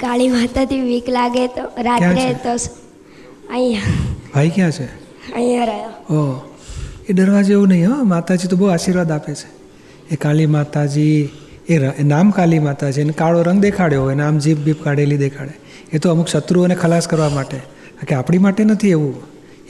કાળી 0.00 0.28
માતાથી 0.28 0.80
વીક 0.80 1.08
લાગે 1.08 1.46
તો 1.46 1.64
રાત્રે 1.82 2.26
તો 2.44 2.52
અહીંયા. 3.50 3.80
ભાઈ 4.34 4.50
ક્યાં 4.50 4.70
છે? 4.70 4.86
અહીંયા 5.34 5.64
રહ્યો. 5.64 6.14
ઓ 6.14 6.20
એ 7.08 7.12
ડરવા 7.12 7.42
જેવું 7.42 7.68
નહીં 7.68 7.90
હો. 7.90 8.04
માતાજી 8.04 8.48
તો 8.48 8.56
બહુ 8.56 8.66
આશીર્વાદ 8.66 9.10
આપે 9.10 9.34
છે. 9.34 9.48
એ 10.10 10.16
કાળી 10.16 10.46
માતાજી 10.46 11.28
એ 11.68 12.02
નામ 12.02 12.30
કાળી 12.30 12.58
માતા 12.58 12.92
છે 12.92 13.00
એને 13.00 13.12
કાળો 13.12 13.42
રંગ 13.42 13.60
દેખાડ્યો 13.60 14.02
હોય 14.02 14.14
નામ 14.14 14.38
જીભ 14.38 14.58
બીપ 14.58 14.84
કાઢેલી 14.84 15.16
દેખાડે. 15.16 15.54
એ 15.92 15.98
તો 15.98 16.10
અમુક 16.10 16.28
શત્રુઓને 16.28 16.74
ખલાસ 16.74 17.08
કરવા 17.08 17.28
માટે. 17.28 17.58
કે 18.08 18.14
આપણી 18.14 18.38
માટે 18.38 18.64
નથી 18.64 18.90
એવું? 18.90 19.14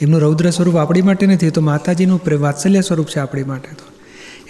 એમનું 0.01 0.21
રૌદ્ર 0.21 0.51
સ્વરૂપ 0.51 0.77
આપણી 0.77 1.03
માટે 1.03 1.27
નથી 1.27 1.51
તો 1.51 1.61
માતાજીનું 1.61 2.21
વાત્સલ્ય 2.41 2.81
સ્વરૂપ 2.81 3.07
છે 3.07 3.19
આપણી 3.21 3.43
માટે 3.45 3.69
તો. 3.69 3.87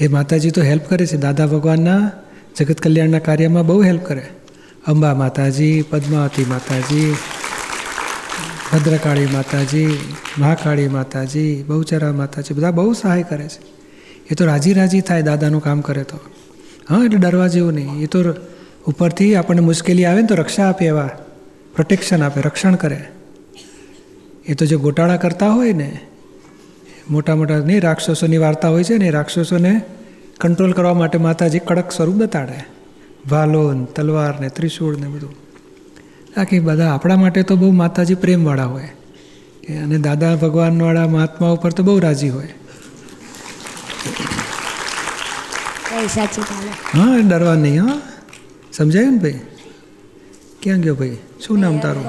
એ 0.01 0.09
માતાજી 0.09 0.51
તો 0.51 0.63
હેલ્પ 0.63 0.85
કરે 0.85 1.07
છે 1.07 1.17
દાદા 1.17 1.47
ભગવાનના 1.47 2.11
જગત 2.57 2.81
કલ્યાણના 2.81 3.19
કાર્યમાં 3.19 3.67
બહુ 3.67 3.83
હેલ્પ 3.83 4.05
કરે. 4.05 4.23
અંબા 4.87 5.15
માતાજી, 5.15 5.83
પદ્માવતી 5.83 6.45
માતાજી, 6.45 7.15
ભદ્રકાળી 8.73 9.27
માતાજી, 9.27 9.99
મહાકાળી 10.39 10.89
માતાજી, 10.89 11.63
બહુચરા 11.63 12.13
માતાજી, 12.13 12.55
બધા 12.55 12.71
બહુ 12.71 12.93
સહાય 12.93 13.23
કરે 13.23 13.49
છે. 13.49 13.63
એ 14.31 14.35
તો 14.35 14.47
રાજી 14.47 14.73
રાજી 14.73 15.01
થાય 15.01 15.23
દાદાનું 15.23 15.63
કામ 15.63 15.81
કરે 15.81 16.03
તો. 16.03 16.21
હા, 16.89 17.05
એટલે 17.05 17.19
ડરવા 17.19 17.47
જેવું 17.47 17.73
નહીં. 17.73 18.03
એ 18.03 18.07
તો 18.07 18.25
ઉપરથી 18.87 19.35
આપણને 19.35 19.61
મુશ્કેલી 19.61 20.05
આવે 20.05 20.21
ને 20.21 20.27
તો 20.27 20.35
રક્ષા 20.35 20.69
આપે 20.69 20.87
એવા 20.87 21.07
પ્રોટેક્શન 21.75 22.23
આપે, 22.23 22.41
રક્ષણ 22.41 22.75
કરે. 22.75 23.05
એ 24.47 24.55
તો 24.55 24.67
જે 24.67 24.77
ગોટાળા 24.77 25.17
કરતા 25.17 25.51
હોય 25.51 25.73
ને, 25.73 26.01
મોટા 27.11 27.37
મોટા 27.37 27.59
નહીં, 27.59 27.81
રાક્ષસોની 27.81 28.39
વાર્તા 28.39 28.69
હોય 28.69 28.85
છે 28.85 28.95
ને 28.95 29.11
રાક્ષસોને 29.11 29.81
કંટ્રોલ 30.41 30.73
કરવા 30.73 30.95
માટે 30.95 31.19
માતાજી 31.19 31.59
કડક 31.59 31.91
સ્વરૂપ 31.91 32.15
બતાડે. 32.15 32.65
ભાલો 33.31 33.73
ને 33.73 33.85
તલવાર 33.85 34.41
ને 34.41 34.49
ત્રિશૂળ 34.49 34.97
ને 34.97 35.09
બધું. 35.09 35.35
આખી 36.37 36.59
બધા 36.59 36.95
આપણા 36.95 37.17
માટે 37.17 37.43
તો 37.43 37.57
બહુ 37.57 37.73
માતાજી 37.73 38.15
પ્રેમવાળા 38.15 38.65
હોય. 38.65 38.85
અને 39.77 39.99
દાદા 39.99 40.37
ભગવાનવાળા 40.37 41.09
મહાત્મા 41.09 41.49
ઉપર 41.49 41.73
તો 41.73 41.83
બહુ 41.83 41.99
રાજી 41.99 42.29
હોય. 42.29 42.49
હા 46.93 47.29
ડરવા 47.29 47.55
નહીં 47.55 47.83
હા. 47.83 48.01
સમજાયું 48.73 49.13
ને 49.13 49.19
ભાઈ? 49.19 49.41
ક્યાં 50.63 50.81
ગયો 50.81 50.95
ભાઈ? 50.95 51.17
શું 51.47 51.59
નામ 51.59 51.79
તારું? 51.79 52.05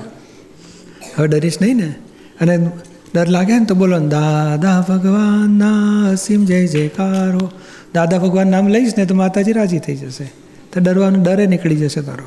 હવે 1.18 1.28
ડરીશ 1.28 1.62
નહીં 1.62 1.76
ને? 1.76 1.96
અને 2.42 2.72
ડર 3.16 3.28
લાગે 3.28 3.60
ને 3.60 3.66
તો 3.66 3.76
બોલો 3.76 3.98
ને, 3.98 4.08
દાદા 4.08 4.86
ભગવાનના 4.90 6.04
અસીમ 6.10 6.46
જય 6.46 6.68
જયકાર 6.68 7.36
હો. 7.36 7.52
દાદા 7.96 8.18
ભગવાન 8.18 8.48
નામ 8.48 8.68
લઈશ 8.68 8.94
ને 8.98 9.06
તો 9.06 9.16
માતાજી 9.16 9.52
રાજી 9.52 9.80
થઈ 9.80 9.96
જશે. 9.96 10.26
તો 10.74 10.80
ડરવાનું 10.80 11.24
ડરે 11.24 11.48
નીકળી 11.48 11.76
જશે 11.76 12.02
તારો. 12.02 12.26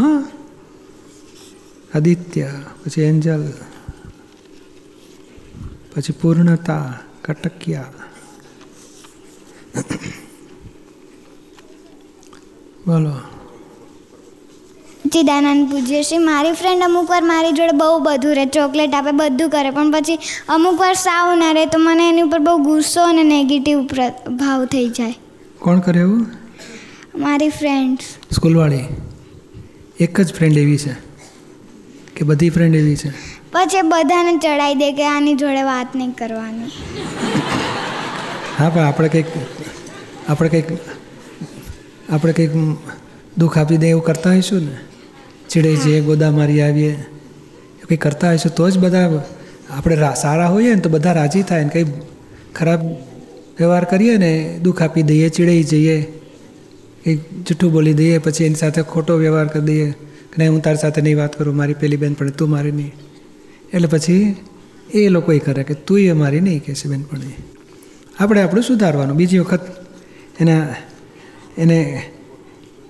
હા? 0.00 0.28
આદિત્ય, 1.94 2.50
પછી 2.84 3.02
એન્જલ, 3.02 3.52
પછી 5.96 6.12
પૂર્ણતા, 6.12 6.98
કટકિયા. 7.24 7.92
બોલો. 12.86 13.35
ચિદાનંદ 15.12 15.70
પૂજ્ય 15.70 16.02
શ્રી. 16.02 16.18
મારી 16.18 16.52
ફ્રેન્ડ 16.52 16.84
અમુક 16.84 17.10
વાર 17.10 17.22
મારી 17.22 17.52
જોડે 17.52 17.72
બહુ 17.72 17.98
બધું 17.98 18.34
રહે 18.34 18.46
ચોકલેટ 18.46 18.94
આપે 18.94 19.10
બધું 19.10 19.50
કરે 19.50 19.70
પણ 19.70 19.90
પછી 19.90 20.18
અમુક 20.48 20.80
વાર 20.80 20.94
સાવ 20.94 21.34
ના 21.36 21.52
રહે 21.52 21.66
તો 21.66 21.78
મને 21.78 22.08
એની 22.08 22.22
ઉપર 22.22 22.38
બહુ 22.38 22.56
ગુસ્સો 22.56 23.02
અને 23.02 23.22
નેગેટિવ 23.22 23.82
ભાવ 24.36 24.64
થઈ 24.64 24.88
જાય. 24.88 25.14
કોણ 25.58 25.78
કરે 25.78 26.00
એવું? 26.00 26.26
મારી 27.14 27.48
ફ્રેન્ડ્સ 27.48 28.04
સ્કૂલવાળી. 28.34 28.84
એક 30.00 30.20
જ 30.20 30.34
ફ્રેન્ડ 30.34 30.58
એવી 30.58 30.78
છે? 30.78 30.94
કે 32.16 32.24
બધી 32.24 32.50
ફ્રેન્ડ 32.50 32.76
એવી 32.76 32.96
છે? 32.96 33.10
પછી 33.52 33.82
બધાને 33.82 34.36
ચડાઈ 34.38 34.74
દે 34.74 34.92
કે 34.92 35.06
આની 35.06 35.34
જોડે 35.34 35.62
વાત 35.62 35.96
નહીં 35.96 36.10
કરવાની. 36.10 36.70
હા 38.58 38.68
પણ 38.68 38.82
આપણે 38.82 39.08
કંઈક 39.08 39.26
આપણે 40.28 40.48
કંઈક 40.48 40.64
આપણે 42.10 42.32
કંઈક 42.32 42.50
દુઃખ 43.38 43.58
આપી 43.58 43.76
દે 43.76 43.88
એવું 43.88 44.04
કરતા 44.04 44.30
હોઈશું 44.30 44.60
ને? 44.60 44.76
ચીડાઈ 45.50 45.76
જઈએ 45.76 46.00
ગોદા 46.00 46.30
મારી 46.30 46.60
આવીએ 46.60 46.92
કંઈ 47.86 47.96
કરતા 47.96 48.28
હોઈશું 48.28 48.54
તો 48.54 48.70
જ 48.70 48.78
બધા 48.78 49.24
આપણે 49.70 49.96
સારા 50.14 50.46
હોઈએ 50.46 50.74
ને 50.74 50.80
તો 50.80 50.88
બધા 50.88 51.12
રાજી 51.12 51.42
થાય 51.42 51.64
ને 51.64 51.68
કંઈ 51.68 51.92
ખરાબ 52.54 52.82
વ્યવહાર 53.58 53.84
કરીએ 53.84 54.16
ને, 54.16 54.58
દુઃખ 54.62 54.82
આપી 54.82 55.02
દઈએ 55.02 55.28
ચીડાઈ 55.28 55.62
જઈએ 55.62 55.96
કંઈક 57.04 57.20
જૂઠું 57.46 57.72
બોલી 57.72 57.94
દઈએ, 57.94 58.18
પછી 58.18 58.44
એની 58.44 58.54
સાથે 58.54 58.82
ખોટો 58.82 59.16
વ્યવહાર 59.16 59.46
કરી 59.46 59.60
દઈએ, 59.60 59.90
કે 60.30 60.36
નહીં, 60.38 60.52
હું 60.52 60.62
તારી 60.62 60.76
સાથે 60.76 61.00
નહીં 61.00 61.16
વાત 61.16 61.38
કરું, 61.38 61.56
મારી 61.56 61.74
પેલી 61.74 61.96
બેન 61.96 62.14
પણ 62.14 62.30
તું 62.30 62.50
મારી 62.50 62.72
નહીં. 62.72 62.92
એટલે 63.74 63.88
પછી 63.88 64.36
એ 64.94 65.08
લોકો 65.08 65.32
એ 65.32 65.38
કરે 65.38 65.62
કે 65.62 65.74
તું 65.74 66.00
એ 66.00 66.12
મારી 66.12 66.40
નહીં, 66.40 66.60
કે 66.64 66.74
છે 66.74 66.88
બેનપણી 66.88 67.36
આપણે 68.18 68.42
આપણું 68.42 68.64
સુધારવાનું. 68.64 69.16
બીજી 69.16 69.38
વખત 69.38 69.64
એના, 70.40 70.76
એને 71.58 71.78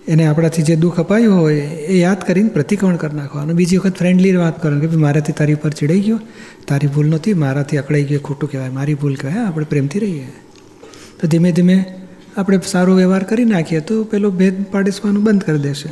એને 0.09 0.27
આપણાથી 0.27 0.63
જે 0.63 0.77
દુઃખ 0.77 1.01
અપાયું 1.01 1.41
હોય 1.41 1.61
એ 1.61 1.99
યાદ 1.99 2.27
કરીને 2.27 2.49
પ્રતિક્રમણ 2.49 2.97
કરી 2.97 3.17
નાખવાનું 3.17 3.57
બીજી 3.57 3.77
વખત 3.77 3.97
ફ્રેન્ડલી 3.97 4.37
વાત 4.37 4.63
કરવાનું 4.63 4.91
કે 4.91 4.97
મારાથી 4.97 5.33
તારી 5.33 5.55
પર 5.55 5.71
ચડાઈ 5.71 6.01
ગયો 6.01 6.21
તારી 6.69 6.87
ભૂલ 6.87 7.07
નહોતી 7.07 7.35
મારાથી 7.35 7.77
અકળાઈ 7.77 8.05
ગયો 8.05 8.21
ખોટું 8.21 8.51
કહેવાય 8.51 8.71
મારી 8.71 8.95
ભૂલ 8.95 9.15
કહેવાય 9.15 9.45
આપણે 9.45 9.65
પ્રેમથી 9.65 9.99
રહીએ. 9.99 10.27
તો 11.21 11.27
ધીમે 11.27 11.53
ધીમે 11.53 11.85
આપણે 12.37 12.61
સારો 12.67 12.95
વ્યવહાર 12.95 13.23
કરી 13.23 13.45
નાખીએ 13.45 13.81
તો 13.81 14.05
પેલો 14.05 14.31
ભેદ 14.31 14.65
પાડેસવાનું 14.65 15.23
બંધ 15.23 15.43
કરી 15.43 15.59
દેશે. 15.59 15.89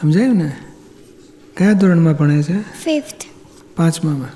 સમજાયું 0.00 0.36
ને? 0.36 0.52
કયા 1.56 1.72
ધોરણમાં 1.72 2.14
ભણે 2.14 2.42
છે? 2.42 2.60
ફિફ્થ 2.60 3.24
પાંચમામાં. 3.76 4.30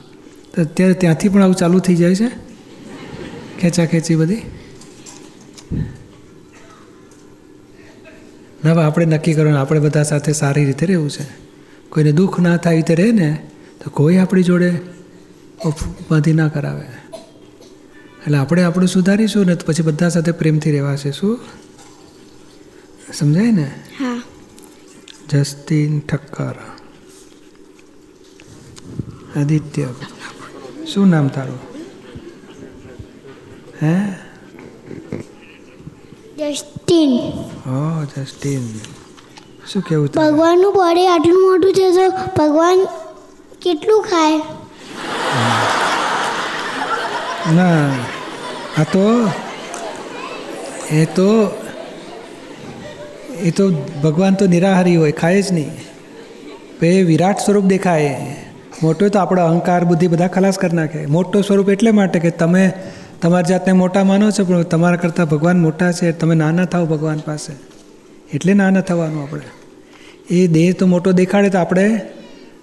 તો 0.54 0.62
અત્યારે 0.62 0.94
ત્યાંથી 0.94 1.28
પણ 1.28 1.42
આવું 1.42 1.54
ચાલુ 1.54 1.78
થઈ 1.78 1.96
જાય 1.96 2.14
છે? 2.14 2.28
ખેંચા 3.60 3.84
ખેંચી 3.84 4.14
બધી? 4.14 4.42
ના 8.64 8.86
આપણે 8.86 9.04
નક્કી 9.04 9.34
કરવાનું 9.34 9.60
આપણે 9.60 9.80
બધા 9.80 10.02
સાથે 10.02 10.32
સારી 10.32 10.64
રીતે 10.64 10.86
રહેવું 10.86 11.10
છે. 11.10 11.26
કોઈને 11.88 12.12
દુઃખ 12.12 12.40
ના 12.40 12.56
થાય 12.56 12.76
રીતે 12.76 12.94
રહે 12.94 13.12
ને 13.12 13.50
તો 13.84 13.90
કોઈ 13.90 14.16
આપણી 14.16 14.42
જોડે 14.42 14.76
ઉપાધિ 15.64 16.32
ના 16.32 16.48
કરાવે. 16.48 17.18
એટલે 18.26 18.38
આપણે 18.38 18.62
આપણું 18.62 18.88
સુધારીશું 18.88 19.46
ને 19.46 19.54
તો 19.54 19.66
પછી 19.66 19.82
બધા 19.82 20.08
સાથે 20.08 20.32
પ્રેમથી 20.32 20.70
રહેવાશે 20.70 21.12
શું? 21.12 21.38
સમજાય 23.14 23.50
ને? 23.50 23.70
હા. 23.98 24.22
જસ્ટીન 25.30 26.00
ઠક્કર. 26.00 26.54
આદિત્ય. 29.36 29.88
શું 30.86 31.08
નામ 31.08 31.28
તારું? 31.28 31.58
હે? 33.82 34.24
જસ્ટિન 36.38 37.12
હા 37.64 38.04
જસ્ટીન 38.04 38.62
શું 39.66 39.82
કેવું 39.82 40.08
ભગવાનનું 40.08 40.72
બોડી 40.74 41.06
આટલું 41.06 41.42
મોટું 41.50 41.72
છે 41.72 41.90
તો 41.90 42.06
ભગવાન 42.38 42.86
કેટલું 43.62 44.02
ખાય? 44.02 44.40
ના 47.54 47.90
આ 48.78 48.84
તો 48.92 49.04
એ 50.90 51.04
તો 51.04 51.28
એ 53.42 53.50
તો 53.50 53.70
ભગવાન 54.02 54.34
તો 54.34 54.46
નિરાહારી 54.46 54.96
હોય 54.96 55.12
ખાય 55.12 55.42
જ 55.42 55.52
નહીં. 55.52 55.70
એ 56.82 57.02
વિરાટ 57.02 57.38
સ્વરૂપ 57.38 57.64
દેખાય. 57.64 58.16
મોટો 58.82 59.08
તો 59.08 59.18
આપણો 59.18 59.46
અહંકાર 59.46 59.84
બુદ્ધિ 59.84 60.06
બધા 60.06 60.26
ખલાસ 60.26 60.58
કરી 60.58 60.76
નાખે. 60.76 61.06
મોટો 61.06 61.42
સ્વરૂપ 61.42 61.70
એટલે 61.70 61.90
માટે 61.90 62.18
કે 62.18 62.30
તમે 62.30 62.72
તમારી 63.24 63.48
જાતને 63.48 63.72
મોટા 63.72 64.04
માનો 64.04 64.30
છો 64.30 64.44
પણ 64.44 64.62
તમારા 64.62 64.96
કરતાં 64.96 65.28
ભગવાન 65.28 65.60
મોટા 65.60 65.92
છે 65.92 66.12
તમે 66.12 66.34
નાના 66.34 66.64
થાવ 66.64 66.86
ભગવાન 66.86 67.18
પાસે. 67.18 67.52
એટલે 68.34 68.54
નાના 68.54 68.80
થવાનું 68.80 69.22
આપણે. 69.22 69.42
એ 70.30 70.46
દેહ 70.46 70.72
તો 70.72 70.86
મોટો 70.86 71.12
દેખાડે 71.12 71.48
તો 71.48 71.58
આપણે 71.58 72.00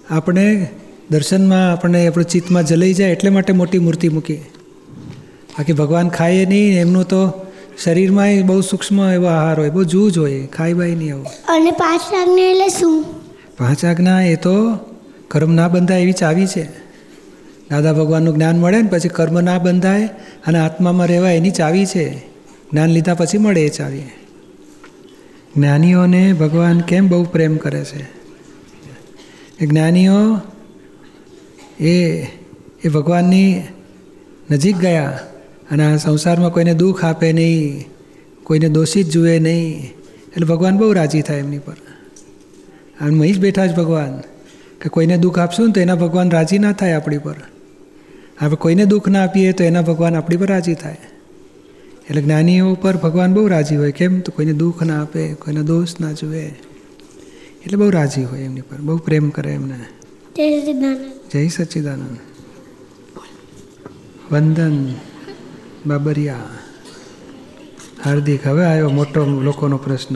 આપણે 0.09 0.67
દર્શનમાં 1.11 1.71
આપણે 1.71 2.07
આપણું 2.07 2.25
ચિત્તમાં 2.25 2.65
જલાઈ 2.65 2.93
જાય 2.93 3.11
એટલે 3.11 3.29
માટે 3.29 3.53
મોટી 3.53 3.79
મૂર્તિ 3.79 4.09
મૂકી 4.09 4.35
બાકી 4.35 5.73
ભગવાન 5.73 6.09
ખાય 6.09 6.45
નહીં 6.45 6.81
એમનું 6.81 7.03
તો 7.03 7.45
શરીરમાં 7.83 8.29
બહુ 8.45 8.61
સૂક્ષ્મ 8.61 9.11
એવો 9.11 9.25
આહાર 9.25 9.59
હોય 9.59 9.69
બહુ 9.69 9.83
જૂજ 9.83 10.17
હોય 10.17 10.47
ખાય 10.47 10.73
બાય 10.73 10.95
નહીં 10.95 11.13
આવું. 11.13 11.25
અને 11.25 11.71
પાંચ 11.71 12.01
આજ્ઞા 12.01 12.43
એટલે 12.43 12.67
શું? 12.67 13.05
પાંચ 13.57 13.85
આજ્ઞા 13.85 14.21
એ 14.21 14.35
તો 14.35 14.79
કર્મ 15.27 15.51
ના 15.51 15.67
બંધાય 15.67 16.01
એવી 16.01 16.11
ચાવી 16.11 16.47
છે. 16.47 16.80
દાદા 17.71 17.93
ભગવાનનું 17.93 18.35
જ્ઞાન 18.35 18.59
મળે 18.59 18.81
ને 18.81 18.89
પછી 18.89 19.09
કર્મ 19.09 19.41
ના 19.41 19.57
બંધાય 19.57 20.09
અને 20.47 20.59
આત્મામાં 20.59 21.07
રહેવાય 21.07 21.37
એની 21.37 21.51
ચાવી 21.51 21.85
છે. 21.85 22.19
જ્ઞાન 22.71 22.89
લીધા 22.89 23.13
પછી 23.13 23.37
મળે 23.37 23.61
એ 23.65 23.69
ચાવી. 23.69 24.03
જ્ઞાનીઓને 25.57 26.33
ભગવાન 26.33 26.81
કેમ 26.81 27.09
બહુ 27.09 27.23
પ્રેમ 27.23 27.57
કરે 27.57 27.85
છે? 27.85 28.03
એ 29.59 29.65
જ્ઞાનીઓ 29.65 30.39
એ 31.79 32.23
એ 32.83 32.89
ભગવાનની 32.93 33.63
નજીક 34.51 34.77
ગયા 34.77 35.19
અને 35.71 35.93
આ 35.93 35.97
સંસારમાં 35.97 36.51
કોઈને 36.51 36.73
દુઃખ 36.73 37.05
આપે 37.05 37.33
નહીં, 37.33 37.85
કોઈને 38.43 38.69
દોષિત 38.69 39.09
જુએ 39.09 39.39
નહીં, 39.39 39.91
એટલે 40.27 40.45
ભગવાન 40.45 40.77
બહુ 40.77 40.93
રાજી 40.93 41.21
થાય 41.21 41.37
એમની 41.37 41.59
પર. 41.59 41.73
અને 43.01 43.15
મહી 43.15 43.31
જ 43.31 43.39
બેઠા 43.39 43.65
જ 43.65 43.75
ભગવાન, 43.75 44.19
કે 44.81 44.89
કોઈને 44.89 45.17
દુઃખ 45.17 45.39
આપશું 45.39 45.67
ને 45.67 45.73
તો 45.73 45.81
એના 45.81 45.95
ભગવાન 45.95 46.31
રાજી 46.31 46.59
ના 46.59 46.71
થાય 46.71 46.93
આપણી 46.93 47.17
પર. 47.17 47.35
આપણે 48.41 48.55
કોઈને 48.55 48.85
દુઃખ 48.85 49.07
ના 49.07 49.23
આપીએ 49.23 49.51
તો 49.51 49.63
એના 49.63 49.81
ભગવાન 49.81 50.15
આપણી 50.15 50.37
પર 50.37 50.45
રાજી 50.45 50.73
થાય. 50.73 50.97
એટલે 52.09 52.21
જ્ઞાનીઓ 52.21 52.71
ઉપર 52.71 52.97
ભગવાન 52.97 53.33
બહુ 53.33 53.47
રાજી 53.47 53.75
હોય. 53.75 53.91
કેમ? 53.91 54.19
તો 54.19 54.31
કોઈને 54.31 54.53
દુઃખ 54.53 54.83
ના 54.83 55.01
આપે 55.01 55.33
કોઈને 55.33 55.61
દોષ 55.61 55.99
ના 55.99 56.11
જુએ. 56.11 56.45
એટલે 57.65 57.77
બહુ 57.77 57.89
રાજી 57.89 58.23
હોય 58.23 58.39
એમની 58.39 58.61
પર. 58.61 58.77
બહુ 58.77 58.97
પ્રેમ 58.97 59.29
કરે 59.29 59.53
એમને. 59.53 59.77
જય 60.35 60.61
સચિદાનંદ. 60.61 61.11
જય 61.31 61.47
સચ્ચિદાનંદ 61.47 62.17
વંદન 64.31 64.93
બાબરિયા. 65.85 66.43
હાર્દિક 68.03 68.47
હવે 68.47 68.65
આવ્યો 68.65 68.89
મોટો 68.89 69.25
લોકોનો 69.25 69.77
પ્રશ્ન. 69.77 70.15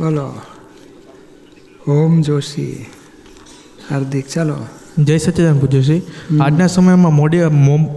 બોલો. 0.00 0.51
ઓમ 1.88 2.20
જોશી. 2.22 2.86
હાર્દિક 3.90 4.26
ચાલો. 4.28 4.56
જય 4.98 5.18
સચ્ચિદાન 5.18 5.58
પૂજ્યશ્રી. 5.58 6.02
આજના 6.40 6.66
સમયમાં 6.66 7.14
મોડી 7.14 7.44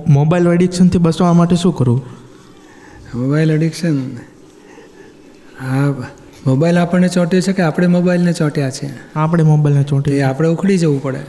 મોબાઈલ 0.08 0.48
એડિક્શનથી 0.48 0.98
બચવા 0.98 1.34
માટે 1.34 1.56
શું 1.56 1.76
કરવું? 1.76 2.06
Mobile 3.16 3.52
addiction? 3.52 3.98
હા 5.62 5.90
મોબાઈલ 6.48 6.80
આપણને 6.80 7.08
ચોંટ્યો 7.08 7.42
છે 7.42 7.54
કે 7.54 7.62
આપણે 7.62 7.88
મોબાઈલને 7.88 8.34
ચોંટ્યા 8.34 8.70
છે? 8.70 8.90
આપણે 9.16 9.44
મોબાઈલને 9.44 10.12
એ 10.12 10.22
આપણે 10.22 10.50
ઉખડી 10.50 10.78
જવું 10.78 11.02
પડે. 11.02 11.20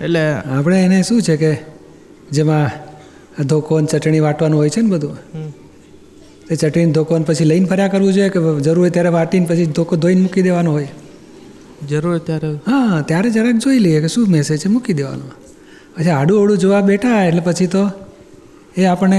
એટલે 0.00 0.32
આપણે 0.32 0.82
એને 0.82 1.02
શું 1.02 1.22
છે 1.22 1.36
કે 1.36 1.52
જેમાં 2.32 2.70
ધોકોન 3.44 3.84
ચટણી 3.84 4.20
વાટવાનું 4.20 4.58
હોય 4.58 4.68
છે 4.68 4.80
ને 4.80 4.90
બધું? 4.90 5.16
એ 6.50 6.54
ચટણી 6.54 6.92
ધોકોન 6.92 7.22
પછી 7.22 7.44
લઈને 7.44 7.66
ફર્યા 7.66 7.88
કરવું 7.88 8.12
જોઈએ 8.12 8.28
કે 8.28 8.60
જરૂર 8.60 8.78
હોય 8.78 8.90
ત્યારે 8.90 9.08
વાટીને 9.08 9.46
પછી 9.46 9.66
ધોકો 9.66 9.96
ધોઈને 9.96 10.20
મૂકી 10.20 10.42
દેવાનો 10.42 10.72
હોય? 10.72 10.88
જરૂર 11.88 12.18
ત્યારે? 12.18 12.50
હા, 12.66 13.02
ત્યારે 13.08 13.30
જરાક 13.30 13.56
જોઈ 13.56 13.78
લઈએ 13.78 14.00
કે 14.00 14.08
શું 14.08 14.28
મેસેજ 14.28 14.60
છે, 14.62 14.68
મૂકી 14.68 14.92
દેવાનો. 14.92 15.26
પછી 15.96 16.10
આડું 16.10 16.42
અડું 16.42 16.58
જોવા 16.58 16.80
બેઠા 16.80 17.24
એટલે 17.24 17.40
પછી 17.40 17.66
તો 17.66 17.82
એ 18.76 18.84
આપણને 18.84 19.18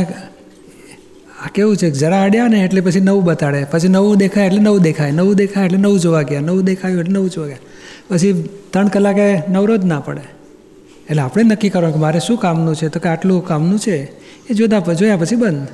આ 1.43 1.47
કેવું 1.53 1.77
છે, 1.77 1.89
જરા 1.91 2.23
અડ્યા 2.23 2.47
ને 2.47 2.63
એટલે 2.65 2.81
પછી 2.81 2.99
નવું 2.99 3.23
બતાડે. 3.23 3.61
પછી 3.71 3.87
નવું 3.87 4.17
દેખાય 4.17 4.45
એટલે 4.45 4.61
નવું 4.61 4.81
દેખાય 4.81 5.11
નવું 5.11 5.35
દેખાય 5.35 5.65
એટલે 5.65 5.77
નવું 5.77 5.99
જોવા 5.99 6.21
ગયા, 6.21 6.39
નવું 6.39 6.63
દેખાયું 6.63 6.99
એટલે 6.99 7.13
નવું 7.13 7.29
જોવા 7.29 7.47
ગયા. 7.47 7.63
પછી 8.09 8.33
ત્રણ 8.71 8.87
કલાકે 8.87 9.27
નવરો 9.49 9.77
જ 9.77 9.85
ના 9.85 9.99
પડે. 9.99 10.25
એટલે 11.09 11.21
આપણે 11.21 11.43
નક્કી 11.43 11.69
કરવાનું 11.69 11.93
કે 11.93 11.99
મારે 11.99 12.19
શું 12.19 12.37
કામનું 12.37 12.75
છે, 12.75 12.89
તો 12.89 12.99
કે 12.99 13.09
આટલું 13.09 13.47
કામનું 13.47 13.79
છે, 13.79 13.97
એ 14.49 14.53
જોતા 14.53 14.93
જોયા 14.93 15.17
પછી 15.17 15.35
બંધ. 15.35 15.67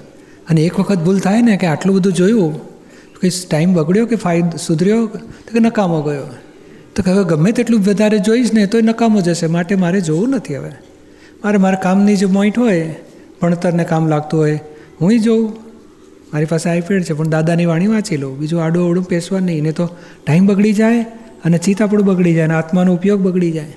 અને 0.50 0.62
એક 0.62 0.80
વખત 0.80 1.00
ભૂલ 1.00 1.20
થાય 1.20 1.42
ને 1.42 1.58
કે 1.58 1.68
આટલું 1.68 1.96
બધું 1.96 2.14
જોયું 2.14 2.54
કે 3.22 3.30
ટાઈમ 3.50 3.74
બગડ્યો 3.74 4.06
કે 4.06 4.16
ફાયદો 4.16 4.58
સુધર્યો, 4.58 5.08
તો 5.08 5.50
કે 5.54 5.60
નકામો 5.60 6.02
ગયો. 6.02 6.28
તો 6.96 7.04
કે 7.04 7.12
હવે 7.12 7.24
ગમે 7.24 7.52
તેટલું 7.52 7.82
વધારે 7.82 8.20
જોઈશ 8.20 8.54
ને 8.54 8.66
તો 8.66 8.78
એ 8.78 8.82
નકામો 8.82 9.22
જશે, 9.22 9.48
માટે 9.48 9.76
મારે 9.76 10.02
જોવું 10.02 10.30
નથી 10.30 10.56
હવે. 10.56 10.72
મારે 11.44 11.58
મારા 11.58 11.76
કામની 11.76 12.16
જે 12.16 12.26
મોઈન્ટ 12.26 12.58
હોય, 12.60 12.96
ભણતરને 13.42 13.84
કામ 13.84 14.08
લાગતું 14.08 14.40
હોય 14.40 14.60
હું 15.02 15.20
જોઉં. 15.20 15.54
મારી 16.34 16.46
પાસે 16.46 16.70
આઈપેડ 16.70 17.04
છે, 17.04 17.14
પણ 17.14 17.30
દાદાની 17.30 17.66
વાણી 17.66 17.88
વાંચી 17.88 18.18
લઉં. 18.18 18.38
બીજું 18.40 18.64
આડું 18.64 18.86
અવડું 18.86 19.04
પેસવા 19.04 19.40
નહીં 19.40 19.58
એને 19.58 19.72
તો 19.72 19.86
ટાઈમ 20.26 20.46
બગડી 20.46 20.74
જાય 20.74 21.06
અને 21.46 21.58
ચિત્ત 21.58 21.84
બગડી 21.84 22.34
જાય 22.34 22.46
અને 22.46 22.54
આત્માનો 22.54 22.94
ઉપયોગ 22.94 23.22
બગડી 23.22 23.52
જાય. 23.52 23.76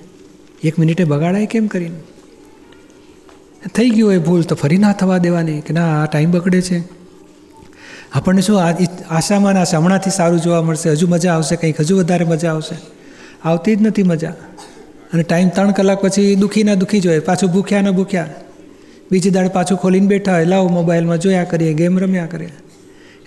એક 0.63 0.79
મિનિટે 0.79 1.05
બગાડાય 1.05 1.47
કેમ 1.47 1.67
કરીને? 1.67 1.97
થઈ 3.75 3.91
ગયું 3.91 4.13
એ 4.13 4.19
ભૂલ, 4.19 4.43
તો 4.43 4.55
ફરી 4.55 4.79
ના 4.79 4.93
થવા 4.93 5.19
દેવાની 5.19 5.61
કે 5.61 5.75
ના, 5.75 6.03
આ 6.03 6.07
ટાઈમ 6.07 6.31
બગડે 6.31 6.61
છે. 6.63 6.79
આપણને 8.13 8.43
શું 8.43 8.61
આશામાં 9.11 9.61
આશા 9.61 9.79
હમણાંથી 9.79 10.11
સારું 10.11 10.41
જોવા 10.41 10.63
મળશે? 10.63 10.91
હજુ 10.91 11.09
મજા 11.09 11.33
આવશે 11.33 11.57
કંઈક? 11.57 11.81
હજુ 11.81 11.99
વધારે 11.99 12.25
મજા 12.25 12.53
આવશે? 12.53 12.77
આવતી 13.45 13.77
જ 13.77 13.83
નથી 13.83 14.03
મજા. 14.03 14.31
અને 15.13 15.23
ટાઈમ 15.23 15.49
ત્રણ 15.49 15.71
કલાક 15.71 16.01
પછી 16.01 16.35
દુઃખી 16.35 16.63
ના 16.63 16.75
દુઃખી 16.75 17.01
જોઈએ 17.01 17.19
પાછું 17.19 17.51
ભૂખ્યા 17.51 17.81
ને 17.81 17.91
ભૂખ્યા. 17.91 18.31
બીજી 19.13 19.31
દાડે 19.31 19.49
પાછું 19.49 19.79
ખોલીને 19.79 20.07
બેઠા 20.07 20.33
હોય, 20.33 20.45
લાવો 20.45 20.69
મોબાઈલમાં, 20.69 21.19
જોયા 21.19 21.45
કરીએ, 21.45 21.75
ગેમ 21.75 21.99
રમ્યા 21.99 22.27
કરીએ. 22.27 22.53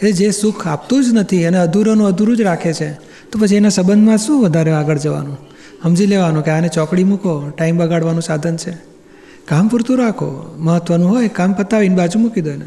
એ 0.02 0.12
જે 0.12 0.32
સુખ 0.32 0.68
આપતું 0.68 1.04
જ 1.04 1.08
નથી 1.14 1.46
અને 1.46 1.58
અધૂરોનું 1.58 2.08
અધૂરું 2.08 2.38
જ 2.38 2.42
રાખે 2.42 2.74
છે, 2.74 2.94
તો 3.32 3.40
પછી 3.40 3.56
એના 3.56 3.70
સંબંધમાં 3.70 4.18
શું 4.18 4.42
વધારે 4.42 4.72
આગળ 4.72 4.98
જવાનું? 4.98 5.38
સમજી 5.84 6.06
લેવાનું 6.06 6.44
કે 6.44 6.52
આને 6.52 6.68
ચોકડી 6.68 7.04
મૂકો, 7.04 7.50
ટાઈમ 7.58 7.78
બગાડવાનું 7.78 8.22
સાધન 8.22 8.58
છે. 8.58 8.72
કામ 9.46 9.68
પૂરતું 9.68 9.98
રાખો 9.98 10.56
મહત્ત્વનું 10.58 11.10
હોય, 11.10 11.28
કામ 11.28 11.54
પતાવીને 11.54 11.96
બાજુ 11.96 12.20
મૂકી 12.20 12.42
દો 12.42 12.50
એને. 12.50 12.66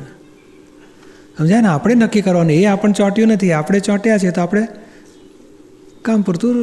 સમજાય 1.38 1.60
ને? 1.60 1.68
આપણે 1.68 1.94
નક્કી 1.94 2.20
કરવાનું, 2.20 2.52
એ 2.52 2.64
આપણને 2.64 2.92
ચોંટ્યું 2.92 3.28
નથી, 3.28 3.52
આપણે 3.52 3.80
ચોંટ્યા 3.80 4.18
છે 4.18 4.30
તો 4.30 4.40
આપણે 4.40 4.66
કામ 6.04 6.22
પૂરતું 6.22 6.56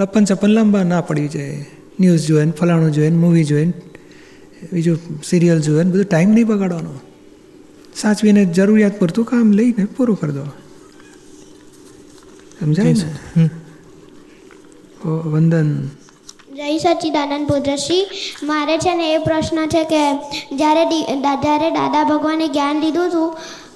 લપન 0.00 0.24
ચપન 0.24 0.52
લાંબા 0.56 0.84
ના 0.92 1.02
પડી 1.08 1.28
જાય. 1.28 1.58
ન્યૂઝ 2.00 2.24
જોઈએ 2.28 2.44
ને 2.44 2.54
ફલાણું 2.60 2.92
જોઈએ 2.92 3.10
ને 3.10 3.20
મૂવી 3.24 3.44
જોઈને 3.44 3.74
બીજું 4.72 4.98
સિરિયલ 5.24 5.60
જોઈએ 5.60 5.84
ને 5.84 5.90
બધું 5.90 6.08
ટાઈમ 6.10 6.30
નહીં 6.30 6.46
બગાડવાનો. 6.46 6.92
સાચવીને 7.96 8.42
જરૂરિયાત 8.56 8.98
પૂરતું 8.98 9.24
કામ 9.24 9.46
લઈને 9.52 9.84
પૂરું 9.96 10.18
કરી 10.20 10.36
દો. 10.38 10.44
સમજાય 12.60 12.94
ને? 13.36 13.48
વંદન. 15.32 15.70
જય 16.56 16.78
સચ્ચિદાનંદ 16.78 17.46
પુત્રશ્રી 17.48 18.04
મારે 18.42 18.76
છે 18.78 18.92
ને 18.94 19.06
એ 19.14 19.18
પ્રશ્ન 19.18 19.58
છે 19.74 19.82
કે 19.92 20.02
જ્યારે 20.56 20.84
જ્યારે 21.42 21.68
દાદા 21.70 22.04
ભગવાને 22.04 22.46
જ્ઞાન 22.48 22.80
લીધું 22.80 23.08
હતું 23.08 23.28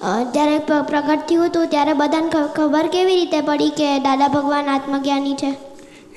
જ્યારે 0.03 0.59
પ્રગટ 0.59 1.29
થયું 1.29 1.47
હતું 1.47 1.67
ત્યારે 1.67 1.93
બધાને 1.93 2.31
ખબર 2.55 2.87
કેવી 2.87 3.15
રીતે 3.15 3.41
પડી 3.41 3.71
કે 3.71 3.99
દાદા 3.99 4.29
ભગવાન 4.29 4.65
આત્મજ્ઞાની 4.65 5.35
છે? 5.35 5.53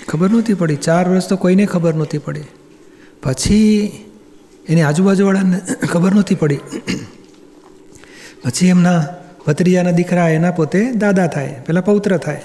ખબર 0.08 0.30
નહોતી 0.30 0.54
પડી. 0.54 0.76
ચાર 0.76 1.10
વર્ષ 1.10 1.28
તો 1.28 1.36
કોઈને 1.36 1.66
ખબર 1.66 1.94
નહોતી 1.94 2.18
પડી. 2.18 2.44
પછી 3.24 4.06
એની 4.70 4.82
આજુબાજુવાળાને 4.82 5.60
ખબર 5.92 6.14
નહોતી 6.14 6.36
પડી. 6.36 6.56
પછી 8.44 8.68
એમના 8.68 9.06
ભત્રીજાના 9.48 9.92
દીકરા 9.92 10.30
એના 10.30 10.52
પોતે 10.52 10.92
દાદા 10.92 11.28
થાય 11.28 11.62
પહેલાં 11.66 11.86
પૌત્ર 11.86 12.18
થાય. 12.18 12.42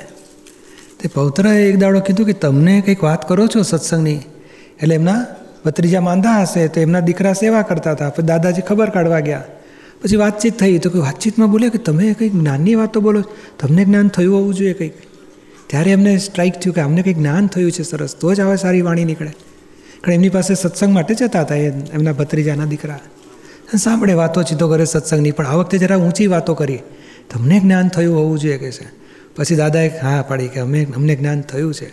તે 1.01 1.09
પૌત્રએ 1.09 1.69
એક 1.69 1.79
દાડો 1.79 2.01
કીધું 2.01 2.27
કે 2.27 2.33
તમને 2.33 2.81
કંઈક 2.81 3.05
વાત 3.05 3.29
કરો 3.29 3.47
છો 3.47 3.63
સત્સંગની? 3.63 4.21
એટલે 4.83 4.95
એમના 4.95 5.27
ભત્રીજા 5.65 6.01
માંદા 6.01 6.43
હશે 6.43 6.69
તો 6.69 6.81
એમના 6.81 7.01
દીકરા 7.01 7.33
સેવા 7.33 7.63
કરતા 7.63 7.93
હતા. 7.93 8.11
પછી 8.11 8.27
દાદાજી 8.27 8.63
ખબર 8.63 8.91
કાઢવા 8.91 9.21
ગયા. 9.21 9.43
પછી 10.03 10.17
વાતચીત 10.17 10.59
થઈ 10.59 10.79
તો 10.79 10.91
કે 10.91 10.99
વાતચીતમાં 10.99 11.51
બોલ્યા 11.51 11.69
કે 11.69 11.79
તમે 11.79 12.13
કંઈક 12.13 12.33
જ્ઞાનની 12.33 12.75
વાતો 12.75 13.01
બોલો? 13.01 13.21
તમને 13.59 13.85
જ્ઞાન 13.85 14.09
થયું 14.09 14.37
હોવું 14.37 14.55
જોઈએ 14.55 14.73
કંઈક. 14.73 14.93
ત્યારે 15.67 15.91
એમને 15.91 16.19
સ્ટ્રાઇક 16.19 16.55
થયું 16.55 16.75
કે 16.75 16.81
અમને 16.81 17.03
કંઈક 17.03 17.19
જ્ઞાન 17.19 17.47
થયું 17.47 17.73
છે 17.73 17.83
સરસ, 17.83 18.17
તો 18.17 18.35
જ 18.35 18.41
આવે 18.41 18.57
સારી 18.57 18.83
વાણી 18.83 19.05
નીકળે. 19.05 19.31
કારણ 20.01 20.13
એમની 20.13 20.29
પાસે 20.29 20.55
સત્સંગ 20.55 20.95
માટે 20.95 21.15
જતા 21.15 21.41
હતા 21.41 21.55
એમના 21.55 22.13
ભત્રીજાના 22.13 22.65
દીકરા. 22.65 23.01
સાંભળે 23.77 24.13
વાતો 24.13 24.43
ચીતો 24.43 24.69
કરે 24.69 24.85
સત્સંગની, 24.85 25.31
પણ 25.31 25.47
આ 25.47 25.55
વખતે 25.55 25.79
જરા 25.79 25.97
ઊંચી 25.97 26.27
વાતો 26.27 26.55
કરી 26.55 26.79
તમને 27.31 27.61
જ્ઞાન 27.61 27.89
થયું 27.89 28.17
હોવું 28.17 28.39
જોઈએ 28.39 28.59
કે 28.59 28.71
છે. 28.71 28.89
પછી 29.37 29.57
દાદાએ 29.57 29.89
હા, 29.89 30.23
પાડી 30.23 30.49
કે 30.49 30.61
અમે, 30.61 30.87
અમને 30.97 31.17
જ્ઞાન 31.17 31.41
થયું 31.41 31.75
છે. 31.75 31.89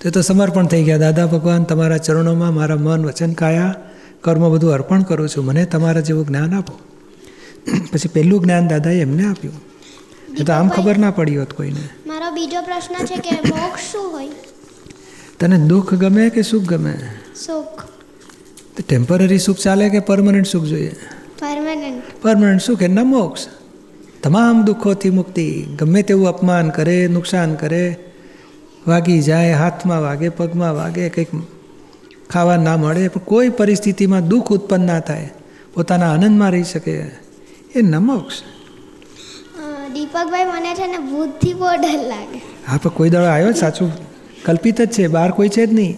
તો 0.00 0.08
એ 0.08 0.10
તો 0.10 0.20
સમર્પણ 0.20 0.66
થઈ 0.66 0.84
ગયા. 0.84 0.98
દાદા 0.98 1.26
ભગવાન, 1.26 1.64
તમારા 1.64 1.98
ચરણોમાં 1.98 2.54
મારા 2.54 2.76
મન 2.76 3.06
વચન 3.06 3.32
કાયા. 3.32 3.74
કર્મ 4.20 4.52
બધું 4.52 4.72
અર્પણ 4.72 5.02
કરું 5.02 5.28
છું. 5.28 5.44
મને 5.44 5.64
તમારા 5.64 6.00
જેવું 6.00 6.26
જ્ઞાન 6.26 6.54
આપો. 6.54 6.91
પછી 7.92 8.08
પહેલું 8.08 8.42
જ્ઞાન 8.42 8.68
દાદાએ 8.68 9.00
એમને 9.00 9.26
આપ્યું. 9.26 9.54
એ 10.40 10.44
તો 10.44 10.52
આમ 10.52 10.68
ખબર 10.68 10.98
ના 10.98 11.10
પડી 11.10 11.38
હોત 11.38 11.52
કોઈને. 11.52 11.88
મારો 12.06 12.30
બીજો 12.30 12.62
પ્રશ્ન 12.62 13.06
છે 13.06 13.16
કે 13.16 13.30
મોક્ષ 13.30 13.92
શું 13.92 14.12
હોય? 14.12 14.28
તને 15.40 15.58
દુઃખ 15.58 15.94
ગમે 15.94 16.30
કે 16.30 16.42
સુખ 16.42 16.62
ગમે? 16.62 16.98
સુખ. 17.46 17.84
તો 18.76 18.82
ટેમ્પરરી 18.88 19.38
સુખ 19.38 19.58
ચાલે 19.58 19.88
કે 19.88 20.00
પરમનન્ટ 20.00 20.46
સુખ 20.46 20.64
જોઈએ? 20.64 20.92
પરમનન્ટ 21.40 22.22
પરમનન્ટ 22.22 22.62
સુખ 22.62 22.82
એના 22.82 23.04
મોક્ષ. 23.04 23.46
તમામ 24.22 24.64
દુઃખોથી 24.64 25.10
મુક્તિ. 25.10 25.62
ગમે 25.78 26.02
તેવું 26.02 26.28
અપમાન 26.28 26.70
કરે 26.70 27.08
નુકસાન 27.08 27.54
કરે 27.54 27.96
વાગી 28.86 29.22
જાય 29.22 29.52
હાથમાં 29.52 30.00
વાગે 30.00 30.28
પગમાં 30.28 30.74
વાગે 30.74 31.08
કંઈક 31.08 31.28
ખાવા 32.30 32.56
ના 32.56 32.76
મળે 32.76 33.08
પણ 33.08 33.20
કોઈ 33.20 33.48
પરિસ્થિતિમાં 33.48 34.28
દુઃખ 34.28 34.50
ઉત્પન્ન 34.50 34.86
ના 34.86 35.00
થાય. 35.00 35.32
પોતાના 35.74 36.12
આનંદમાં 36.12 36.50
રહી 36.50 36.62
શકે. 36.62 37.22
એ 37.76 37.82
ન 37.82 37.96
મોક્ષ 37.96 38.42
દીપકભાઈ 39.94 40.44
મને 40.44 40.74
છે 40.74 40.86
ને 40.86 40.98
ભૂતથી 40.98 41.54
બહુ 41.54 41.66
ડર 41.66 42.02
લાગે. 42.08 42.38
હા 42.68 42.78
પણ 42.82 42.90
કોઈ 42.90 43.10
દાડો 43.10 43.26
આવ્યો 43.26 43.52
સાચું. 43.52 43.92
કલ્પિત 44.44 44.80
જ 44.80 44.86
છે 44.86 45.06
બહાર 45.06 45.30
કોઈ 45.30 45.48
છે 45.48 45.66
જ 45.66 45.72
નહીં. 45.72 45.96